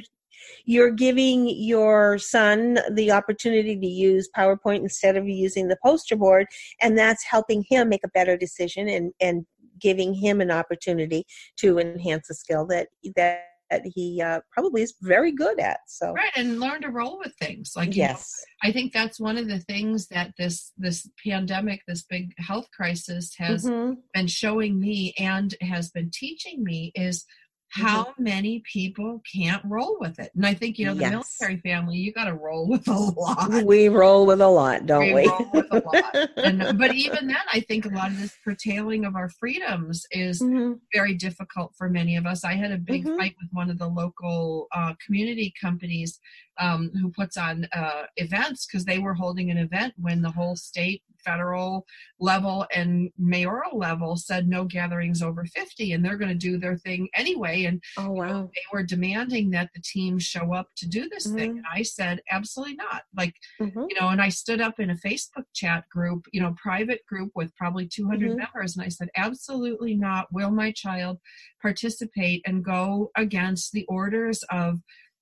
[0.65, 6.47] you're giving your son the opportunity to use PowerPoint instead of using the poster board,
[6.81, 9.45] and that's helping him make a better decision and, and
[9.79, 11.25] giving him an opportunity
[11.57, 15.79] to enhance a skill that that that he uh, probably is very good at.
[15.87, 17.71] So right, and learn to roll with things.
[17.75, 22.03] Like yes, know, I think that's one of the things that this this pandemic, this
[22.03, 23.93] big health crisis, has mm-hmm.
[24.13, 27.25] been showing me and has been teaching me is.
[27.71, 31.11] How many people can't roll with it and i think you know the yes.
[31.11, 35.01] military family you got to roll with a lot we roll with a lot don't
[35.01, 35.27] we, we?
[35.27, 39.05] roll with a lot and, but even then i think a lot of this curtailing
[39.05, 40.73] of our freedoms is mm-hmm.
[40.93, 43.17] very difficult for many of us i had a big mm-hmm.
[43.17, 46.19] fight with one of the local uh, community companies
[46.59, 50.55] um, who puts on uh, events because they were holding an event when the whole
[50.55, 51.85] state federal
[52.19, 56.77] level and mayoral level said no gatherings over 50 and they're going to do their
[56.77, 60.67] thing anyway and oh wow you know, they were demanding that the team show up
[60.75, 61.37] to do this mm-hmm.
[61.37, 63.85] thing and i said absolutely not like mm-hmm.
[63.89, 67.31] you know and i stood up in a facebook chat group you know private group
[67.35, 68.39] with probably 200 mm-hmm.
[68.39, 71.19] members and i said absolutely not will my child
[71.61, 74.79] participate and go against the orders of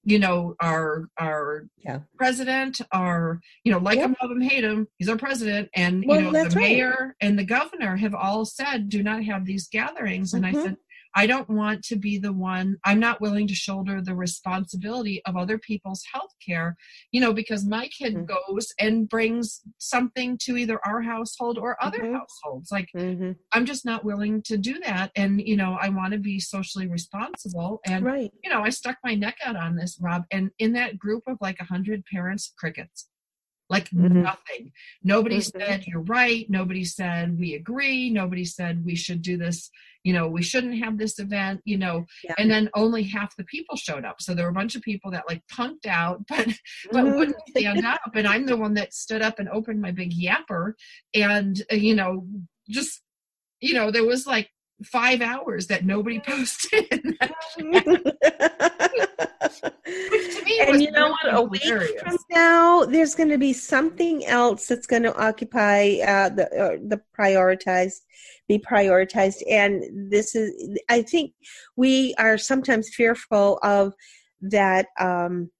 [0.09, 1.99] you know, our our yeah.
[2.17, 4.09] president, our you know, like yep.
[4.09, 4.87] him, love him, hate him.
[4.97, 7.11] He's our president, and well, you know, the mayor right.
[7.21, 10.33] and the governor have all said do not have these gatherings.
[10.33, 10.57] And mm-hmm.
[10.57, 10.77] I said,
[11.19, 15.35] I don't want to be the one, I'm not willing to shoulder the responsibility of
[15.35, 16.77] other people's health care,
[17.11, 18.23] you know, because my kid mm-hmm.
[18.23, 22.15] goes and brings something to either our household or other mm-hmm.
[22.15, 22.71] households.
[22.71, 23.33] Like, mm-hmm.
[23.51, 25.11] I'm just not willing to do that.
[25.17, 27.81] And, you know, I want to be socially responsible.
[27.85, 28.31] And, right.
[28.41, 30.23] you know, I stuck my neck out on this, Rob.
[30.31, 33.09] And in that group of like 100 parents, crickets
[33.69, 34.23] like mm-hmm.
[34.23, 34.71] nothing.
[35.03, 35.59] Nobody mm-hmm.
[35.59, 36.49] said you're right.
[36.49, 38.09] Nobody said we agree.
[38.09, 39.69] Nobody said we should do this
[40.03, 42.33] you know we shouldn't have this event you know yeah.
[42.37, 45.11] and then only half the people showed up so there were a bunch of people
[45.11, 46.47] that like punked out but
[46.91, 47.17] but mm-hmm.
[47.17, 50.73] wouldn't stand up and i'm the one that stood up and opened my big yapper
[51.13, 52.25] and uh, you know
[52.69, 53.01] just
[53.59, 54.49] you know there was like
[54.83, 56.85] five hours that nobody posted
[60.61, 61.33] and you know what?
[61.33, 66.29] A week from now, there's going to be something else that's going to occupy uh,
[66.29, 68.01] the uh, the prioritized,
[68.47, 69.41] be prioritized.
[69.49, 71.33] And this is, I think,
[71.75, 73.93] we are sometimes fearful of
[74.41, 74.87] that.
[74.99, 75.51] Um,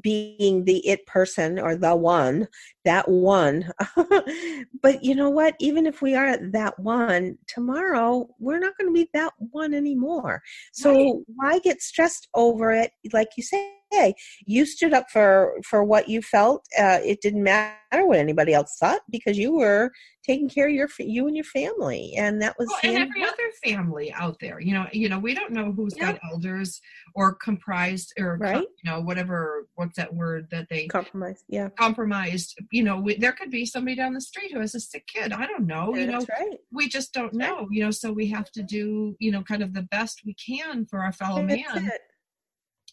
[0.00, 2.46] being the it person or the one,
[2.88, 3.70] that one.
[4.82, 5.54] but you know what?
[5.60, 9.74] Even if we are at that one, tomorrow we're not going to be that one
[9.74, 10.42] anymore.
[10.72, 11.14] So right.
[11.26, 12.92] why get stressed over it?
[13.12, 14.14] Like you say, hey,
[14.46, 16.66] you stood up for for what you felt.
[16.78, 19.90] Uh, it didn't matter what anybody else thought because you were
[20.24, 23.50] taking care of your you and your family, and that was well, and every other
[23.64, 24.60] family out there.
[24.60, 26.12] You know, you know, we don't know who's yeah.
[26.12, 26.80] got elders
[27.14, 28.58] or comprised or right?
[28.60, 31.44] you know whatever what's that word that they compromised.
[31.48, 32.58] Yeah, compromised.
[32.78, 35.32] You know, we, there could be somebody down the street who has a sick kid.
[35.32, 35.94] I don't know.
[35.94, 36.58] Yeah, you know, right.
[36.70, 37.60] we just don't know.
[37.60, 37.68] Right.
[37.72, 40.86] You know, so we have to do you know kind of the best we can
[40.86, 41.86] for our fellow that's man.
[41.86, 42.00] It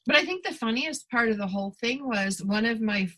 [0.06, 3.10] but I think the funniest part of the whole thing was one of my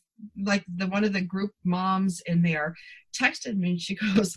[0.41, 2.75] like the one of the group moms in there
[3.19, 4.35] texted me and she goes,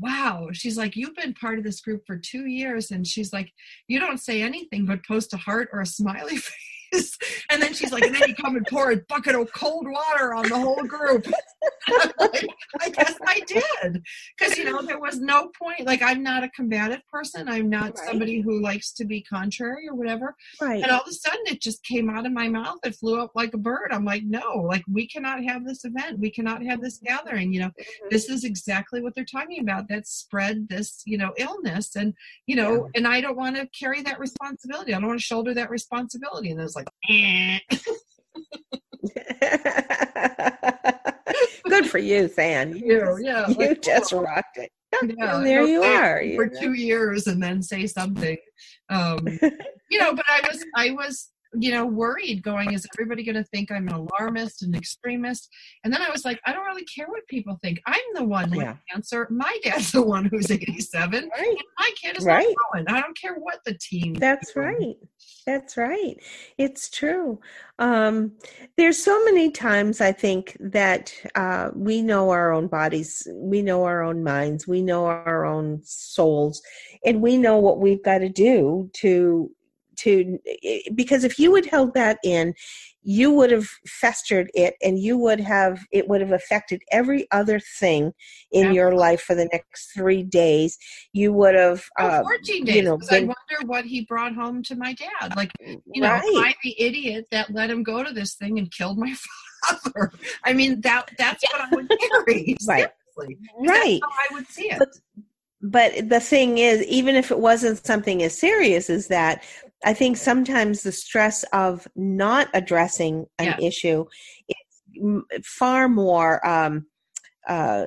[0.00, 3.50] wow she's like you've been part of this group for two years and she's like
[3.88, 6.77] you don't say anything but post a heart or a smiley face
[7.50, 10.34] and then she's like and then you come and pour a bucket of cold water
[10.34, 11.26] on the whole group.
[12.18, 12.48] Like,
[12.80, 14.02] i guess i did.
[14.36, 17.48] Because you know there was no point like i'm not a combative person.
[17.48, 18.08] I'm not Right.
[18.08, 20.34] somebody who likes to be contrary or whatever.
[20.60, 20.82] Right.
[20.82, 22.78] and all of a sudden it just came out of my mouth.
[22.84, 23.88] It flew up like a bird.
[23.90, 26.18] I'm like no like we cannot have this event.
[26.18, 27.52] We cannot have this gathering.
[27.52, 28.10] You know Mhm.
[28.10, 31.96] this is exactly what they're talking about that spread this you know illness.
[31.96, 32.14] And
[32.46, 34.92] you know and i don't want to carry that responsibility.
[34.94, 36.50] I don't want to shoulder that responsibility.
[36.50, 37.58] And was like eh.
[41.68, 42.76] Good for you, San.
[42.76, 44.22] You, yeah, you like, just cool.
[44.22, 44.70] rocked it.
[45.02, 46.22] Yeah, there you are.
[46.34, 48.38] for two years and then say something
[48.90, 49.26] um
[49.90, 53.44] you know but i was i was you know worried going is everybody going to
[53.44, 55.48] think i'm an alarmist and extremist
[55.84, 58.50] and then i was like i don't really care what people think i'm the one
[58.50, 58.76] with Yeah.
[58.90, 61.56] cancer my dad's the one who's 87 Right.
[61.78, 62.46] my kid is Right.
[62.46, 64.96] not growing i don't care what the team That's right.
[65.46, 66.16] That's right.
[66.58, 67.40] It's true.
[67.78, 68.32] Um,
[68.76, 73.84] there's so many times I think that uh, we know our own bodies, we know
[73.84, 76.60] our own minds, we know our own souls,
[77.06, 79.50] and we know what we've got to do to
[79.98, 80.38] to
[80.94, 82.54] because if you had held that in
[83.02, 87.58] you would have festered it and you would have it would have affected every other
[87.78, 88.12] thing
[88.52, 90.76] in your life for the next three days
[91.12, 92.76] you would have Oh, uh, 14 days.
[92.76, 95.34] you know 'cause I wonder what he brought home to my dad.
[95.36, 98.70] Like, you know, right I'm the idiot that let him go to this thing and
[98.70, 99.14] killed my
[99.68, 100.12] father.
[100.44, 102.56] I mean, that that's what I would carry.
[102.66, 102.88] Right.
[103.16, 103.38] seriously.
[103.66, 104.78] right That's how I would see it.
[104.78, 105.00] But-
[105.60, 109.42] but the thing is even if it wasn't something as serious as that
[109.84, 113.58] i think sometimes the stress of not addressing an Yeah.
[113.68, 114.04] issue
[114.48, 116.86] is far more um,
[117.48, 117.86] uh,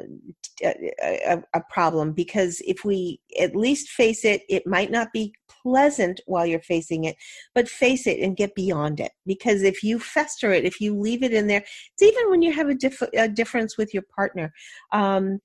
[0.64, 0.92] a,
[1.28, 5.34] a, a problem because if we at least face it it might not be
[5.64, 7.16] pleasant while you're facing it
[7.54, 11.22] but face it and get beyond it because if you fester it if you leave
[11.22, 11.62] it in there
[11.94, 14.52] it's even when you have a, diff- a difference with your partner
[14.94, 15.40] um,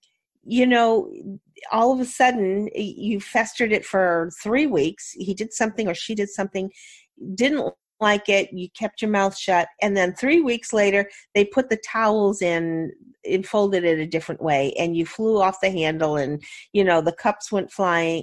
[0.46, 1.10] you know
[1.72, 5.12] all of a sudden you festered it for three weeks.
[5.12, 6.70] He did something or she did something
[7.34, 11.70] didn't like it you kept your mouth shut and then three weeks later they put
[11.70, 12.92] the towels in
[13.24, 16.42] and folded it a different way and you flew off the handle and
[16.74, 18.22] you know the cups went flying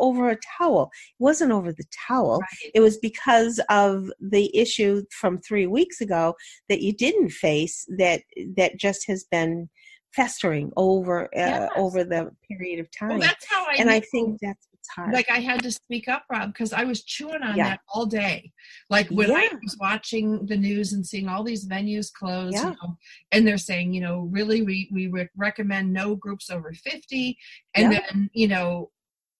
[0.00, 0.90] over a towel.
[0.92, 2.38] It wasn't over the towel.
[2.38, 2.70] Right.
[2.74, 6.34] it was because of the issue from three weeks ago
[6.68, 8.22] that you didn't face that
[8.56, 9.68] that just has been
[10.14, 11.70] festering over uh, Yes.
[11.76, 13.76] over the period of time Well, that's how I.
[13.78, 16.84] and i think that's what's hard like I had to speak up, Rob, because I
[16.84, 17.68] was chewing on Yeah.
[17.70, 18.50] that all day.
[18.88, 22.70] Like when I was watching the news and seeing all these venues close, Yeah.
[22.70, 22.96] you know,
[23.32, 27.36] and they're saying, you know, really, we we recommend no groups over fifty,
[27.74, 28.00] and Yeah.
[28.10, 28.90] then you know.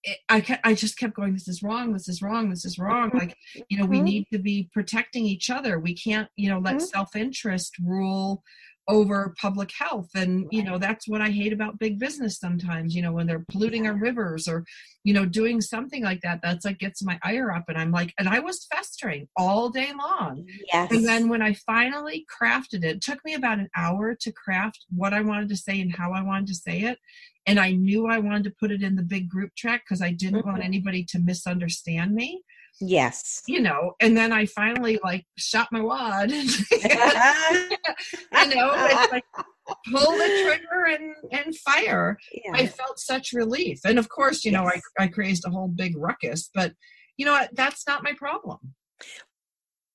[0.03, 1.35] It, I I just kept going.
[1.35, 1.93] This is wrong.
[1.93, 2.49] This is wrong.
[2.49, 3.11] This is wrong.
[3.13, 3.37] Like
[3.69, 4.05] you know, we Mhm.
[4.05, 5.79] need to be protecting each other.
[5.79, 6.83] We can't you know let Mhm.
[6.97, 8.43] self interest rule
[8.91, 10.11] over public health.
[10.15, 13.47] And you know that's what i hate about big business sometimes you know when they're
[13.53, 14.65] polluting our rivers or
[15.05, 17.65] you know doing something like that that's like gets my ire up.
[17.69, 20.45] And i'm like and i was festering all day long.
[20.73, 20.91] Yes.
[20.93, 24.81] And then when i finally crafted it, it took me about an hour to craft
[25.01, 26.99] what i wanted to say and how i wanted to say it.
[27.47, 30.11] And i knew i wanted to put it in the big group track because i
[30.11, 30.65] didn't want Mhm.
[30.71, 32.43] anybody to misunderstand me
[32.81, 36.51] yes you know and then i finally like shot my wad you know
[38.75, 39.25] it's like
[39.91, 42.53] pull the trigger and and fire yeah.
[42.55, 43.81] I felt such relief.
[43.85, 44.83] And of course, you know, I, Yes.
[44.99, 46.73] I created a whole big ruckus, but
[47.17, 47.51] you know what?
[47.55, 48.59] That's not my problem.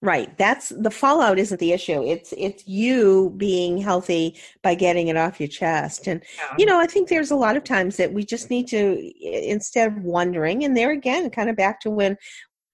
[0.02, 0.38] Right.
[0.38, 2.04] That's the fallout isn't the issue.
[2.04, 6.08] It's it's you being healthy by getting it off your chest.
[6.08, 6.54] And Yeah.
[6.60, 9.92] you know, I think there's a lot of times that we just need to instead
[9.92, 12.18] of wondering, and there again, kind of back to when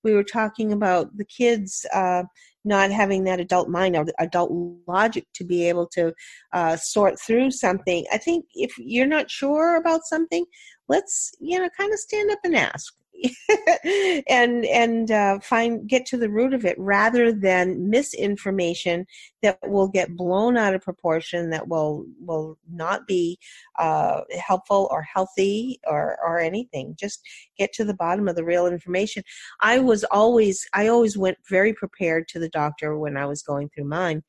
[0.04, 2.24] we were talking about the kids uh,
[2.64, 4.52] not having that adult mind or adult
[4.88, 6.14] logic to be able to
[6.54, 8.06] uh, sort through something.
[8.12, 10.46] I think if you're not sure about something,
[10.88, 12.94] let's you know kind of stand up and ask.
[14.30, 19.06] and and uh, find get to the root of it rather than misinformation
[19.42, 23.38] that will get blown out of proportion that will will not be
[23.80, 26.96] uh, helpful or healthy or or anything.
[27.00, 27.22] Just
[27.58, 29.24] get to the bottom of the real information.
[29.62, 33.70] I was always i always went very prepared to the doctor when i was going
[33.70, 34.24] through mine.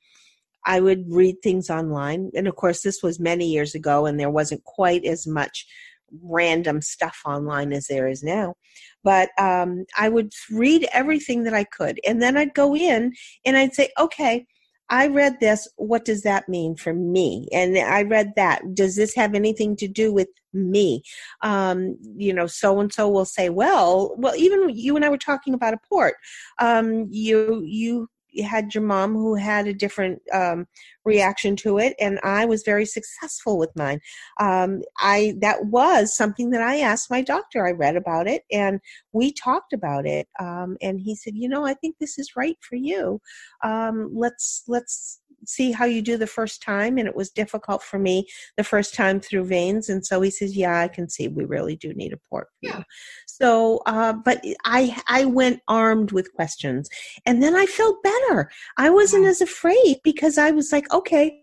[0.65, 4.31] I would read things online and of course this was many years ago and there
[4.31, 5.67] wasn't quite as much
[6.23, 8.55] random stuff online as there is now
[9.05, 13.13] but um, i would read everything that i could and then i'd go in
[13.45, 14.47] and i'd say okay
[14.93, 15.67] I read this.
[15.77, 17.49] What does that mean for me?
[17.51, 18.75] And I read that.
[18.75, 21.03] Does this have anything to do with me?
[21.41, 25.17] Um, you know, so and so will say, well, well, even you and I were
[25.17, 26.17] talking about a port.
[26.59, 30.67] Um, you, you you had your mom who had a different um,
[31.05, 34.01] reaction to it, and I was very successful with mine.
[34.41, 37.67] Um, I that was something that I asked my doctor.
[37.67, 38.81] I read about it, and
[39.13, 40.29] we talked about it.
[40.41, 43.21] Um, and he said, "You know, I think this is right for you.
[43.63, 47.99] Um, let's let's see how you do the first time and it was difficult for
[47.99, 48.27] me
[48.57, 51.77] the first time through veins and so he says yeah i can see we really
[51.77, 52.83] do need a port yeah.
[53.41, 56.89] So uh, but i i went armed with questions
[57.27, 61.43] and then i felt better i wasn't as afraid because i was like okay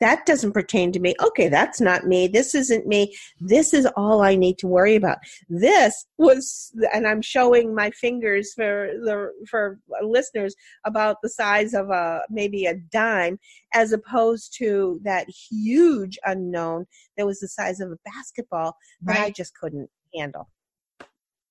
[0.00, 1.14] that doesn't pertain to me.
[1.22, 2.26] Okay, that's not me.
[2.26, 3.14] This isn't me.
[3.40, 5.18] This is all I need to worry about.
[5.48, 11.90] This was, and I'm showing my fingers for the for listeners about the size of
[11.90, 13.38] a maybe a dime,
[13.74, 16.86] as opposed to that huge unknown
[17.16, 19.26] that was the size of a basketball that right.
[19.26, 20.48] I just couldn't handle.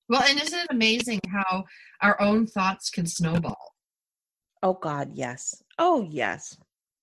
[0.09, 1.65] Well, and isn't it amazing how
[2.01, 3.75] our own thoughts can snowball?
[4.63, 5.61] Oh God, yes.
[5.77, 6.57] Oh yes.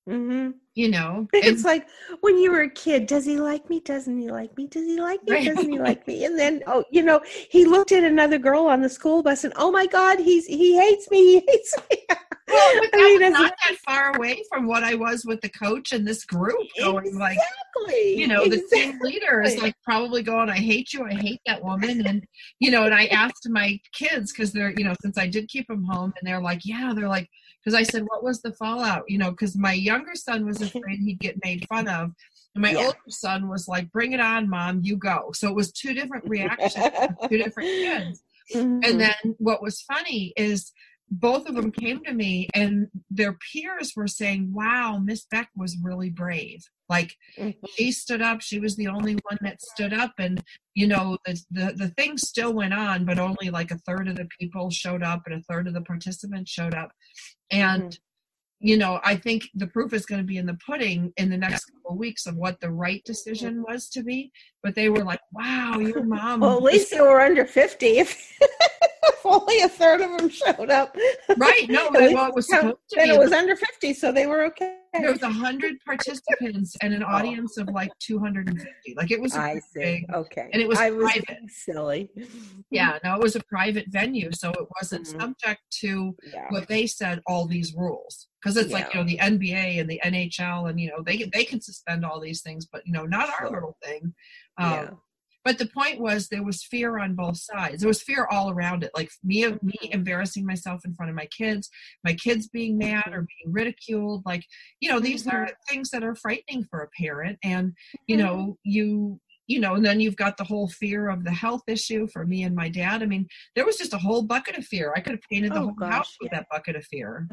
[0.08, 0.50] Mm-hmm.
[0.74, 1.88] You know, it's like
[2.20, 3.06] when you were a kid.
[3.06, 3.80] Does he like me?
[3.80, 4.66] Doesn't he like me?
[4.66, 5.34] Does he like me?
[5.34, 5.46] Right.
[5.46, 6.24] Doesn't he like me?
[6.24, 9.52] And then, oh, you know, he looked at another girl on the school bus and,
[9.56, 11.40] oh my God, he's he hates me.
[11.40, 12.06] He hates me.
[12.48, 15.92] Well, but I mean, not that far away from what I was with the coach
[15.92, 17.18] and this group going exactly.
[17.86, 18.68] like, you know, exactly.
[18.68, 21.04] the team leader is like probably going, I hate you.
[21.04, 22.06] I hate that woman.
[22.06, 22.24] And,
[22.60, 25.66] you know, and I asked my kids because they're, you know, since I did keep
[25.66, 27.28] them home and they're like, yeah, they're like,
[27.64, 29.02] because I said, what was the fallout?
[29.08, 32.12] You know, because my younger son was afraid he'd get made fun of.
[32.54, 32.86] And my yeah.
[32.86, 35.30] older son was like, bring it on, mom, you go.
[35.34, 36.74] So it was two different reactions,
[37.28, 38.22] two different kids.
[38.54, 38.80] Mm-hmm.
[38.84, 40.72] And then what was funny is
[41.10, 45.76] both of them came to me and their peers were saying, wow, Miss Beck was
[45.82, 46.60] really brave.
[46.88, 47.66] Like mm-hmm.
[47.74, 48.40] she stood up.
[48.40, 50.12] She was the only one that stood up.
[50.18, 50.42] And,
[50.74, 54.16] you know, the, the, the thing still went on, but only like a third of
[54.16, 56.90] the people showed up and a third of the participants showed up.
[57.50, 58.02] And, mm-hmm
[58.60, 61.36] you know, I think the proof is going to be in the pudding in the
[61.36, 64.32] next couple of weeks of what the right decision was to be.
[64.62, 67.98] But they were like, "Wow, your mom." well, at least they were under fifty.
[67.98, 70.96] If, if only a third of them showed up,
[71.36, 71.68] right?
[71.68, 74.78] No, well, it was supposed to and it was under fifty, so they were okay.
[74.94, 78.94] There was a hundred participants and an audience of like two hundred and fifty.
[78.96, 79.36] Like it was.
[79.36, 79.80] I see.
[79.80, 81.38] Big, okay, and it was I private.
[81.48, 82.10] Silly.
[82.70, 85.20] Yeah, no, it was a private venue, so it wasn't mm-hmm.
[85.20, 86.46] subject to yeah.
[86.48, 87.20] what they said.
[87.26, 88.76] All these rules because it's yeah.
[88.76, 92.04] like you know the NBA and the NHL and you know they they can suspend
[92.04, 94.14] all these things, but you know not our little thing.
[94.56, 94.90] Um, yeah.
[95.44, 97.80] But the point was there was fear on both sides.
[97.80, 99.92] There was fear all around it, like me me mm-hmm.
[99.92, 101.68] embarrassing myself in front of my kids,
[102.04, 104.22] my kids being mad or being ridiculed.
[104.24, 104.44] Like
[104.78, 105.36] you know these mm-hmm.
[105.36, 107.72] are things that are frightening for a parent, and
[108.06, 108.26] you mm-hmm.
[108.26, 112.06] know you you know, and then you've got the whole fear of the health issue
[112.12, 113.02] for me and my dad.
[113.02, 113.26] I mean,
[113.56, 114.92] there was just a whole bucket of fear.
[114.96, 117.28] I could have painted the oh, whole gosh, house with that bucket of fear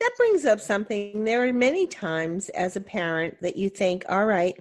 [0.00, 1.24] that brings up something.
[1.24, 4.58] There are many times as a parent that you think, all right,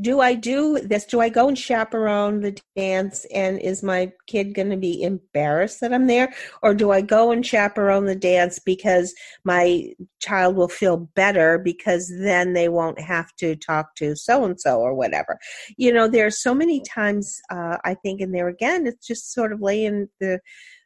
[0.00, 1.04] do I do this?
[1.04, 3.26] Do I go and chaperone the dance?
[3.34, 6.32] And is my kid going to be embarrassed that I'm there?
[6.62, 12.10] Or do I go and chaperone the dance because my child will feel better because
[12.20, 15.38] then they won't have to talk to so and so or whatever?
[15.76, 19.34] You know, there are so many times, uh, I think, and there again, it's just
[19.34, 20.40] sort of laying the,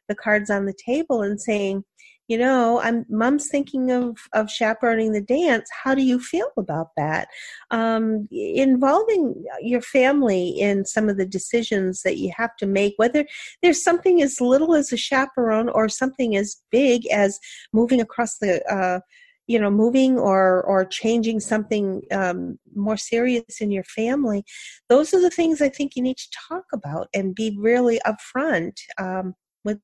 [0.09, 1.83] the cards on the table and saying,
[2.27, 5.69] you know i'm mom's thinking of of chaperoning the dance.
[5.83, 7.27] How do you feel about that?
[7.71, 13.25] Um, involving your family in some of the decisions that you have to make whether
[13.61, 17.39] there's something as little as a chaperone or something as big as
[17.73, 18.99] moving across the uh,
[19.47, 24.43] you know moving or or changing something um, more serious in your family.
[24.89, 28.77] Those are the things i think you need to talk about and be really upfront
[28.97, 29.79] um, with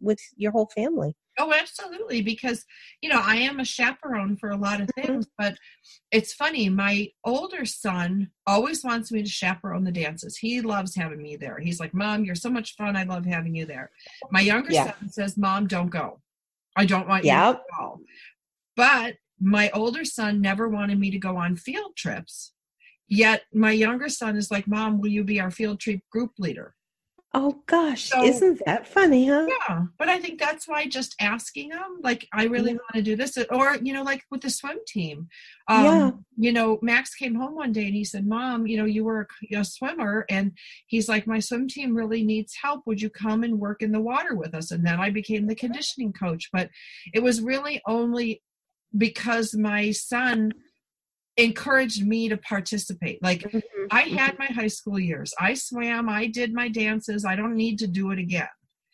[0.00, 2.22] with your whole family Oh, absolutely.
[2.22, 2.64] Because,
[3.02, 5.12] you know, I am a chaperone for a lot of mm-hmm.
[5.12, 5.56] things, but
[6.10, 6.68] it's funny.
[6.68, 10.38] My older son always wants me to chaperone the dances.
[10.38, 11.58] He loves having me there.
[11.58, 12.96] He's like, Mom, you're so much fun.
[12.96, 13.90] I love having you there.
[14.30, 14.92] My younger yeah.
[14.98, 16.20] son says, Mom, don't go.
[16.76, 17.46] I don't want yep.
[17.46, 18.00] you to go.
[18.76, 22.52] But my older son never wanted me to go on field trips.
[23.08, 26.75] Yet my younger son is like, Mom, will you be our field trip group leader?
[27.38, 29.46] Oh gosh, so, isn't that funny, huh?
[29.46, 32.78] Yeah, but I think that's why just asking them, like, I really yeah.
[32.78, 35.28] want to do this, or you know, like with the swim team.
[35.68, 36.10] Um, yeah.
[36.38, 39.28] You know, Max came home one day and he said, "Mom, you know, you were
[39.52, 40.52] a, a swimmer," and
[40.86, 42.86] he's like, "My swim team really needs help.
[42.86, 45.54] Would you come and work in the water with us?" And then I became the
[45.54, 46.48] conditioning coach.
[46.54, 46.70] But
[47.12, 48.42] it was really only
[48.96, 50.52] because my son
[51.36, 53.22] encouraged me to participate.
[53.22, 53.62] Like Mhm.
[53.90, 55.32] I had my high school years.
[55.40, 57.24] I swam, I did my dances.
[57.24, 58.48] I don't need to do it again.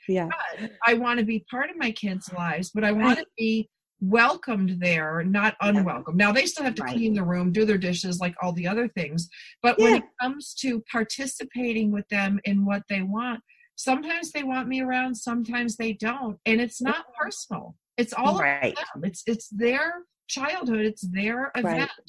[0.09, 0.29] yeah.
[0.29, 3.19] But I want to be part of my kids' lives, but I want Right.
[3.19, 3.71] to be
[4.01, 5.69] welcomed there, not Yeah.
[5.69, 6.17] unwelcome.
[6.17, 6.93] Now they still have to Right.
[6.95, 9.29] clean the room, do their dishes, like all the other things.
[9.63, 13.45] But when it comes to participating with them in what they want,
[13.77, 16.41] sometimes they want me around, sometimes they don't.
[16.47, 17.77] And it's not personal.
[17.97, 18.73] It's all right.
[18.73, 19.05] about them.
[19.05, 20.03] It's it's their
[20.33, 21.65] childhood, it's their Right.
[21.65, 22.07] event.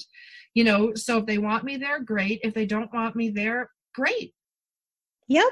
[0.53, 2.39] You know, so if they want me there, great.
[2.43, 4.33] If they don't want me there, great.
[5.27, 5.51] Yep.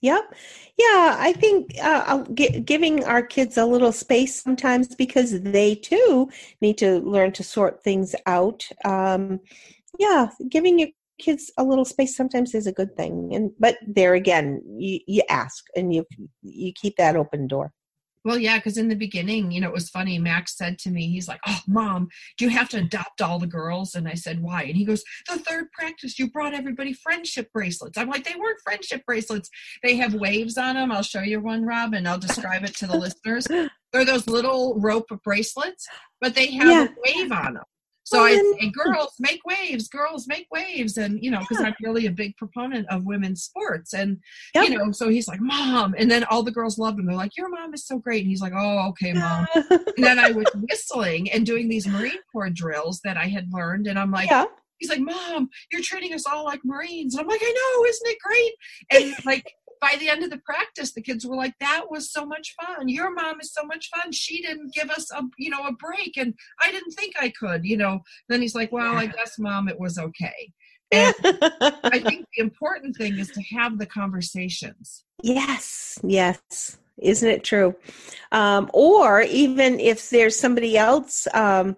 [0.00, 0.34] Yep.
[0.76, 6.28] Yeah, I think uh, I'll giving our kids a little space sometimes because they too
[6.60, 8.68] need to learn to sort things out.
[8.84, 9.40] Um,
[9.98, 10.88] yeah, giving your
[11.18, 13.34] kids a little space sometimes is a good thing.
[13.34, 16.04] And but there again, you, you ask and you
[16.42, 17.72] you keep that open door.
[18.24, 20.18] Well, yeah, because in the beginning, you know, it was funny.
[20.18, 22.08] Max said to me, he's like, Oh, mom,
[22.38, 23.94] do you have to adopt all the girls?
[23.94, 24.62] And I said, Why?
[24.62, 27.98] And he goes, The third practice, you brought everybody friendship bracelets.
[27.98, 29.50] I'm like, They weren't friendship bracelets.
[29.82, 30.90] They have waves on them.
[30.90, 33.46] I'll show you one, Rob, and I'll describe it to the listeners.
[33.92, 35.86] They're those little rope bracelets,
[36.20, 36.84] but they have Yeah.
[36.84, 36.88] a
[37.22, 37.62] wave on them.
[38.04, 41.68] So Well, I say, girls make waves, girls make waves, and you know, because Yeah.
[41.68, 44.18] I'm really a big proponent of women's sports, and
[44.54, 44.68] Yep.
[44.68, 47.06] you know, so he's like, "Mom," and then all the girls loved him.
[47.06, 49.46] They're like, "Your mom is so great," and he's like, "Oh, okay, mom."
[49.96, 53.86] And then I was whistling and doing these Marine Corps drills that I had learned,
[53.86, 54.44] and I'm like, yeah.
[54.78, 57.14] he's like, Mom, you're treating us all like Marines.
[57.14, 58.52] And I'm like, I know, isn't it great?
[58.90, 59.50] And like
[59.84, 62.88] by the end of the practice, the kids were like, That was so much fun.
[62.88, 64.12] Your mom is so much fun.
[64.12, 67.64] She didn't give us a you know a break, and I didn't think I could,
[67.64, 68.00] you know.
[68.28, 70.52] Then he's like, Well, I guess mom, it was okay.
[70.90, 75.04] And I think the important thing is to have the conversations.
[75.22, 76.78] Yes, yes.
[76.96, 77.74] Isn't it true?
[78.30, 81.76] Um, or even if there's somebody else, um,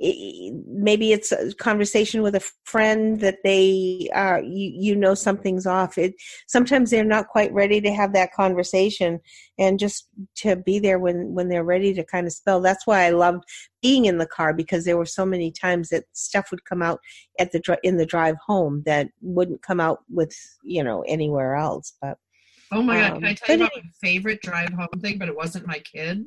[0.00, 5.98] maybe it's a conversation with a friend that they, uh, you, you know, something's off.
[5.98, 6.14] It
[6.46, 9.20] sometimes they're not quite ready to have that conversation,
[9.58, 12.60] and just to be there when when they're ready to kind of spell.
[12.60, 13.44] That's why I loved
[13.82, 17.00] being in the car because there were so many times that stuff would come out
[17.40, 21.94] at the in the drive home that wouldn't come out with you know anywhere else.
[22.00, 22.18] But
[22.70, 25.28] Oh my god, Um, can I tell you about my favorite drive home thing, but
[25.28, 26.26] it wasn't my kid?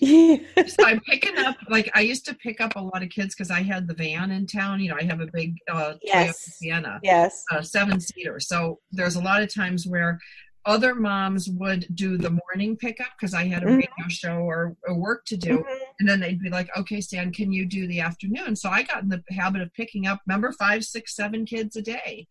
[0.00, 0.36] Yeah.
[0.66, 3.50] so I'm picking up like I used to pick up a lot of kids because
[3.50, 4.80] I had the van in town.
[4.80, 6.38] You know, I have a big uh, Toyota Yes.
[6.58, 7.44] Sienna, Yes.
[7.52, 8.40] uh, seven seater.
[8.40, 10.18] So there's a lot of times where
[10.66, 13.76] other moms would do the morning pickup because I had a Mhm.
[13.76, 15.78] radio show or, or work to do, Mhm.
[16.00, 19.02] and then they'd be like, "Okay, Stan, can you do the afternoon?" So I got
[19.02, 22.26] in the habit of picking up, remember, five, six, seven kids a day,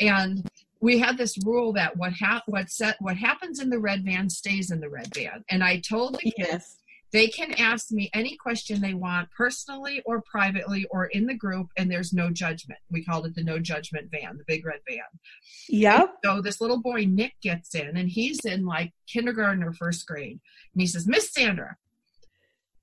[0.00, 0.44] and
[0.80, 4.28] we had this rule that what hap- what set what happens in the red van
[4.30, 5.44] stays in the red van.
[5.50, 6.76] And I told the kids Yes.
[7.12, 11.68] they can ask me any question they want personally or privately or in the group
[11.76, 14.98] and there's no judgment we called it the no judgment van the big red van
[15.68, 16.16] Yep.
[16.24, 20.38] so this little boy nick gets in and he's in like kindergarten or first grade
[20.74, 21.76] and he says miss sandra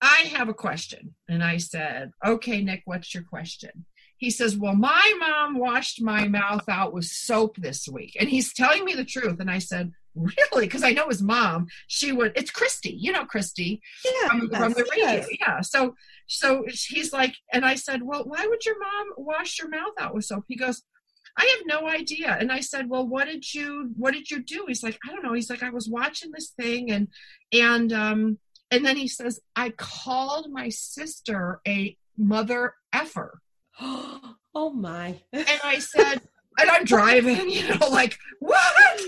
[0.01, 3.85] i have a question and i said okay nick what's your question
[4.17, 8.53] he says well my mom washed my mouth out with soap this week and he's
[8.53, 12.31] telling me the truth and i said really because i know his mom she would
[12.35, 14.29] it's christy you know christy Yeah.
[14.29, 15.05] from, from the radio.
[15.05, 15.27] yes.
[15.39, 15.61] Yeah.
[15.61, 15.95] So
[16.27, 20.15] so he's like, and I said, well, why would your mom wash your mouth out
[20.15, 20.45] with soap?
[20.47, 20.81] He goes,
[21.37, 22.35] I have no idea.
[22.39, 24.65] And I said, well, what did you what did you do?
[24.67, 25.33] He's like, I don't know.
[25.33, 27.09] He's like, I was watching this thing and
[27.53, 28.39] and um
[28.71, 33.39] and then he says, I called my sister a mother effer.
[33.81, 35.21] oh my.
[35.33, 36.21] And I said,
[36.59, 39.01] and I'm driving, you know, like what?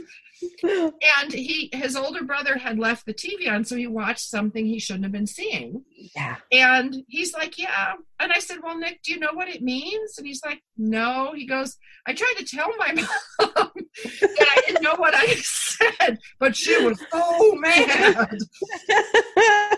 [0.63, 4.79] And he his older brother had left the TV on, so he watched something he
[4.79, 5.83] shouldn't have been seeing.
[6.15, 6.35] yeah.
[6.51, 7.93] And he's like, Yeah.
[8.19, 10.17] And I said, Well, Nick, do you know what it means?
[10.17, 11.33] And he's like, No.
[11.35, 13.07] He goes, I tried to tell my mom
[13.39, 18.37] that I didn't know what I said, but she was so mad.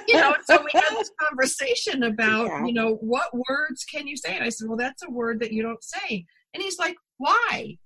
[0.08, 2.66] You know, so we had this conversation about, Yeah.
[2.66, 4.36] you know, what words can you say?
[4.36, 6.26] And I said, Well, that's a word that you don't say.
[6.54, 7.78] And he's like, Why?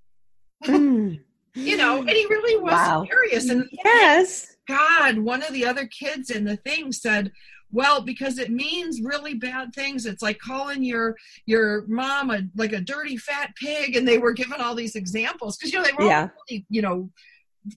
[0.63, 1.19] Mm.
[1.55, 3.05] You know, and he really was Wow.
[3.09, 3.49] serious.
[3.49, 4.55] And Yes.
[4.67, 7.31] God, one of the other kids in the thing said,
[7.71, 10.05] "Well, because it means really bad things.
[10.05, 14.31] It's like calling your your mom a like a dirty fat pig." And they were
[14.31, 16.29] given all these examples because you know they were Yeah.
[16.49, 17.09] really, you know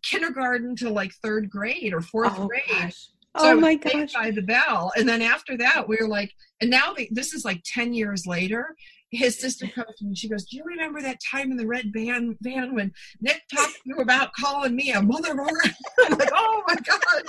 [0.03, 2.63] kindergarten to like third grade or fourth Oh, grade.
[2.69, 3.09] gosh.
[3.39, 4.13] So Oh my gosh.
[4.15, 7.45] by the bell, and then after that, we were like, and now they, this is
[7.45, 8.75] like ten years later.
[9.11, 11.67] His sister comes to me and she goes, "Do you remember that time in the
[11.67, 15.31] red van van when Nick talked to you about calling me a mother?"
[16.05, 17.23] I'm like, "Oh my god,"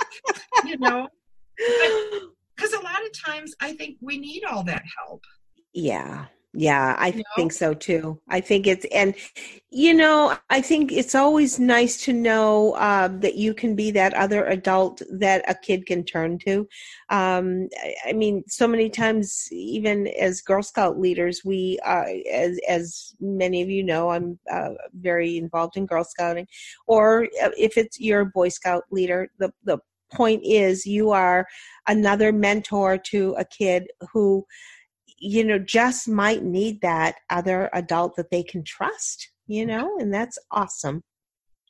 [0.64, 1.08] you know,
[1.56, 5.22] because a lot of times I think we need all that help.
[5.72, 6.26] Yeah.
[6.60, 7.22] Yeah, I You know?
[7.36, 8.20] think so too.
[8.28, 9.14] I think it's, and
[9.70, 14.12] you know, I think it's always nice to know um, that you can be that
[14.14, 16.66] other adult that a kid can turn to.
[17.10, 22.58] Um, I, I mean, so many times, even as Girl Scout leaders, we, uh, as
[22.68, 26.48] as many of you know, I'm uh, very involved in Girl Scouting,
[26.88, 29.78] or uh, if it's your Boy Scout leader, the the
[30.12, 31.46] point is you are
[31.86, 34.44] another mentor to a kid who
[35.20, 39.68] you know just might need that other adult that they can trust you mm.
[39.68, 41.02] know and that's awesome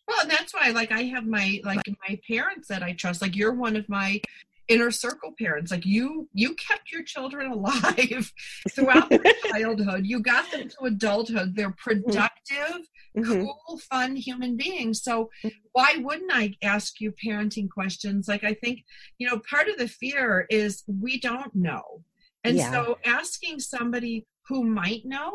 [0.07, 3.21] Well, and that's why, like, I have my like my parents that I trust.
[3.21, 4.21] Like, you're one of my
[4.69, 5.71] inner circle parents.
[5.71, 8.33] Like, you you kept your children alive
[8.71, 10.07] throughout their childhood.
[10.07, 11.55] You got them to adulthood.
[11.55, 12.11] They're mm-hmm.
[12.11, 13.45] productive, Mhm.
[13.45, 15.03] cool, fun human beings.
[15.03, 15.49] So mm-hmm.
[15.73, 18.29] why wouldn't I ask you parenting questions?
[18.29, 18.85] Like, I think
[19.19, 22.03] you know, part of the fear is we don't know,
[22.49, 22.71] and Yeah.
[22.71, 25.33] so asking somebody who might know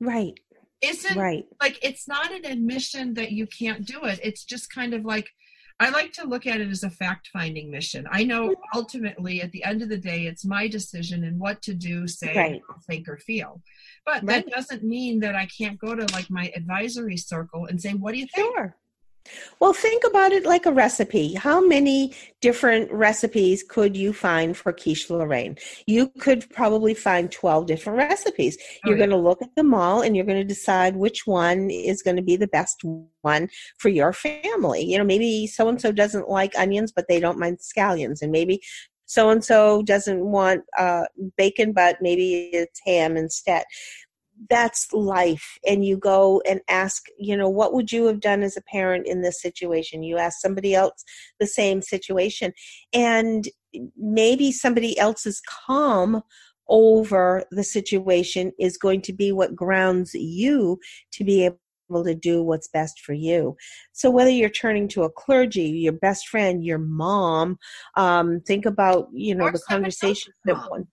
[0.00, 0.32] right.
[0.80, 1.44] isn't right.
[1.60, 4.20] like it's not an admission that you can't do it.
[4.22, 5.28] It's just kind of like
[5.78, 8.06] i like to look at it as a fact finding mission.
[8.10, 8.78] I know mm-hmm.
[8.78, 12.34] ultimately at the end of the day it's my decision and what to do say
[12.36, 12.62] Right.
[12.86, 13.62] think or feel.
[14.04, 14.44] But Right.
[14.44, 18.12] that doesn't mean that i can't go to like my advisory circle and say what
[18.14, 18.54] do you think?
[18.56, 18.76] Sure
[19.60, 21.34] well think about it like a recipe.
[21.34, 25.56] How many different recipes could you find for quiche lorraine?
[25.86, 28.56] You could probably find 12 different recipes.
[28.60, 29.06] Oh, you're yeah.
[29.06, 32.16] going to look at them all and you're going to decide which one is going
[32.16, 32.82] to be the best
[33.22, 33.48] one
[33.78, 34.84] for your family.
[34.84, 38.32] You know maybe so and so doesn't like onions but they don't mind scallions and
[38.32, 38.60] maybe
[39.06, 41.04] so and so doesn't want uh,
[41.36, 43.64] bacon but maybe it's ham instead
[44.48, 45.58] that's life.
[45.66, 49.06] And you go and ask you know what would you have done as a parent
[49.06, 50.02] in this situation?
[50.02, 51.04] You ask somebody else
[51.38, 52.52] the same situation.
[52.92, 53.48] And
[53.96, 56.22] maybe somebody else's calm
[56.68, 60.78] over the situation is going to be what grounds you
[61.12, 63.56] to be able to do what's best for you.
[63.92, 67.58] So whether you're turning to a clergy your best friend your mom
[67.96, 70.86] um, think about you know Or the conversation that one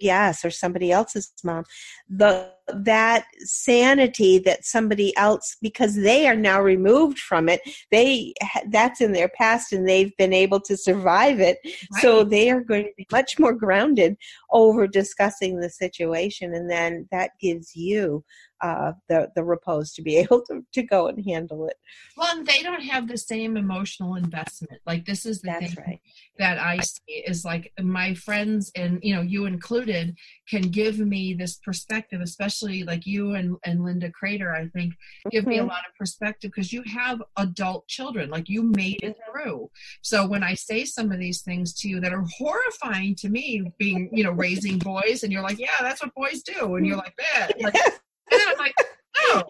[0.00, 1.64] yes or somebody else's mom.
[2.08, 8.32] The that sanity that somebody else because they are now removed from it they
[8.70, 11.58] that's in their past and they've been able to survive it.
[12.00, 14.16] So they are going to be much more grounded
[14.50, 18.24] over discussing the situation and then that gives you
[18.64, 21.76] uh, the the repose to be able to, to go and handle it.
[22.16, 24.80] Well and they don't have the same emotional investment.
[24.86, 26.00] Like this is the that's thing right.
[26.38, 30.16] that I see is like my friends and you know you included
[30.48, 34.94] can give me this perspective, especially like you and, and Linda Crater, I think,
[35.30, 35.68] give me a Mhm.
[35.68, 39.70] lot of perspective because you have adult children, like you made it through.
[40.00, 43.72] So when I say some of these things to you that are horrifying to me,
[43.78, 46.96] being you know raising boys, and you're like, yeah, that's what boys do, and you're
[46.96, 47.74] like, man, like,
[48.30, 48.74] and then I'm like,
[49.18, 49.42] oh.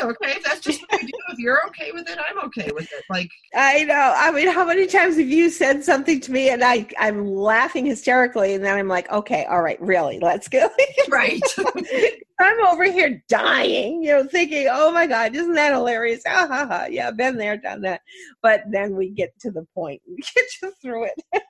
[0.00, 0.34] Oh, okay.
[0.36, 3.02] If that's just what you do, if you're okay with it, I'm okay with it.
[3.10, 4.14] Like, I know.
[4.16, 7.84] I mean, how many times have you said something to me and I, I'm laughing
[7.86, 10.70] hysterically and then I'm like, okay, all right, really, let's go.
[11.10, 11.40] right.
[12.40, 16.22] I'm over here dying, you know, thinking, oh my God, isn't that hilarious?
[16.28, 16.86] Ah, ha, ha.
[16.88, 18.02] Yeah, been there, done that.
[18.40, 20.00] But then we get to the point.
[20.08, 21.22] We get you through it.
[21.32, 21.40] yeah.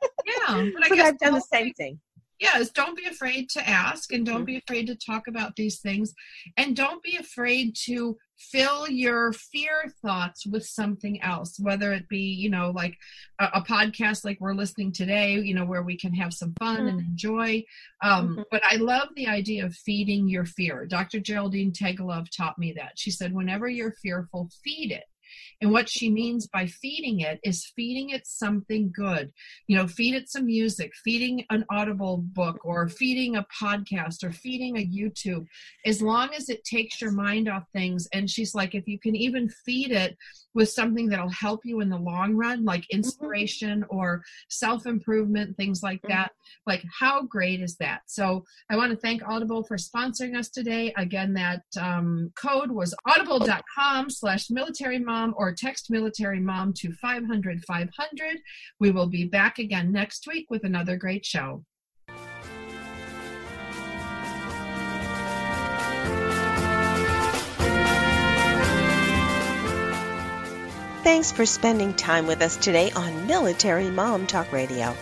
[0.75, 2.01] But I But I've done the hopefully- same thing.
[2.47, 4.35] Yes don't be afraid to ask and Mm-hmm.
[4.35, 6.09] don't be afraid to talk about these things.
[6.61, 8.17] And don't be afraid to
[8.53, 12.95] fill your fear thoughts with something else whether it be you know like
[13.39, 16.89] a, a podcast like we're listening today you know where we can have some fun
[16.91, 17.63] and enjoy.
[18.03, 18.45] Um, Mhm.
[18.51, 20.77] but i love the idea of feeding your fear.
[20.87, 22.93] Dr geraldine tegelov taught me that.
[23.03, 25.05] She said whenever you're fearful feed it
[25.61, 29.33] and what she means by feeding it is feeding it something good.
[29.67, 34.33] You know feed it some music feeding an audible book or feeding a podcast or
[34.33, 35.47] feeding a youtube.
[35.87, 38.09] As long as it takes your mind off things.
[38.13, 40.17] And she's like if you can even feed it
[40.55, 46.01] with something that'll help you in the long run like inspiration or self-improvement things like
[46.09, 46.33] that
[46.67, 48.03] like how great is that?
[48.07, 50.93] So i want to thank audible for sponsoring us today.
[50.97, 57.65] Again that um, code was audible.com slash military mom or text military mom to 500
[57.65, 58.39] 500
[58.81, 61.65] we will be back again next week with another great show.
[71.05, 74.95] Thanks for spending time with us today on Military Mom Talk Radio.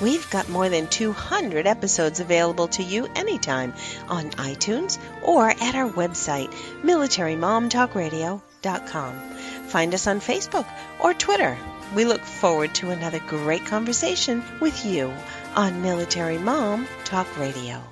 [0.00, 3.74] We've got more than 200 episodes available to you anytime
[4.08, 6.52] on iTunes or at our website,
[6.82, 9.37] militarymomtalkradio.com.
[9.68, 10.66] Find us on Facebook
[10.98, 11.56] or Twitter
[11.94, 15.12] We look forward to another great conversation with you
[15.56, 17.82] on Military Mom Talk Radio.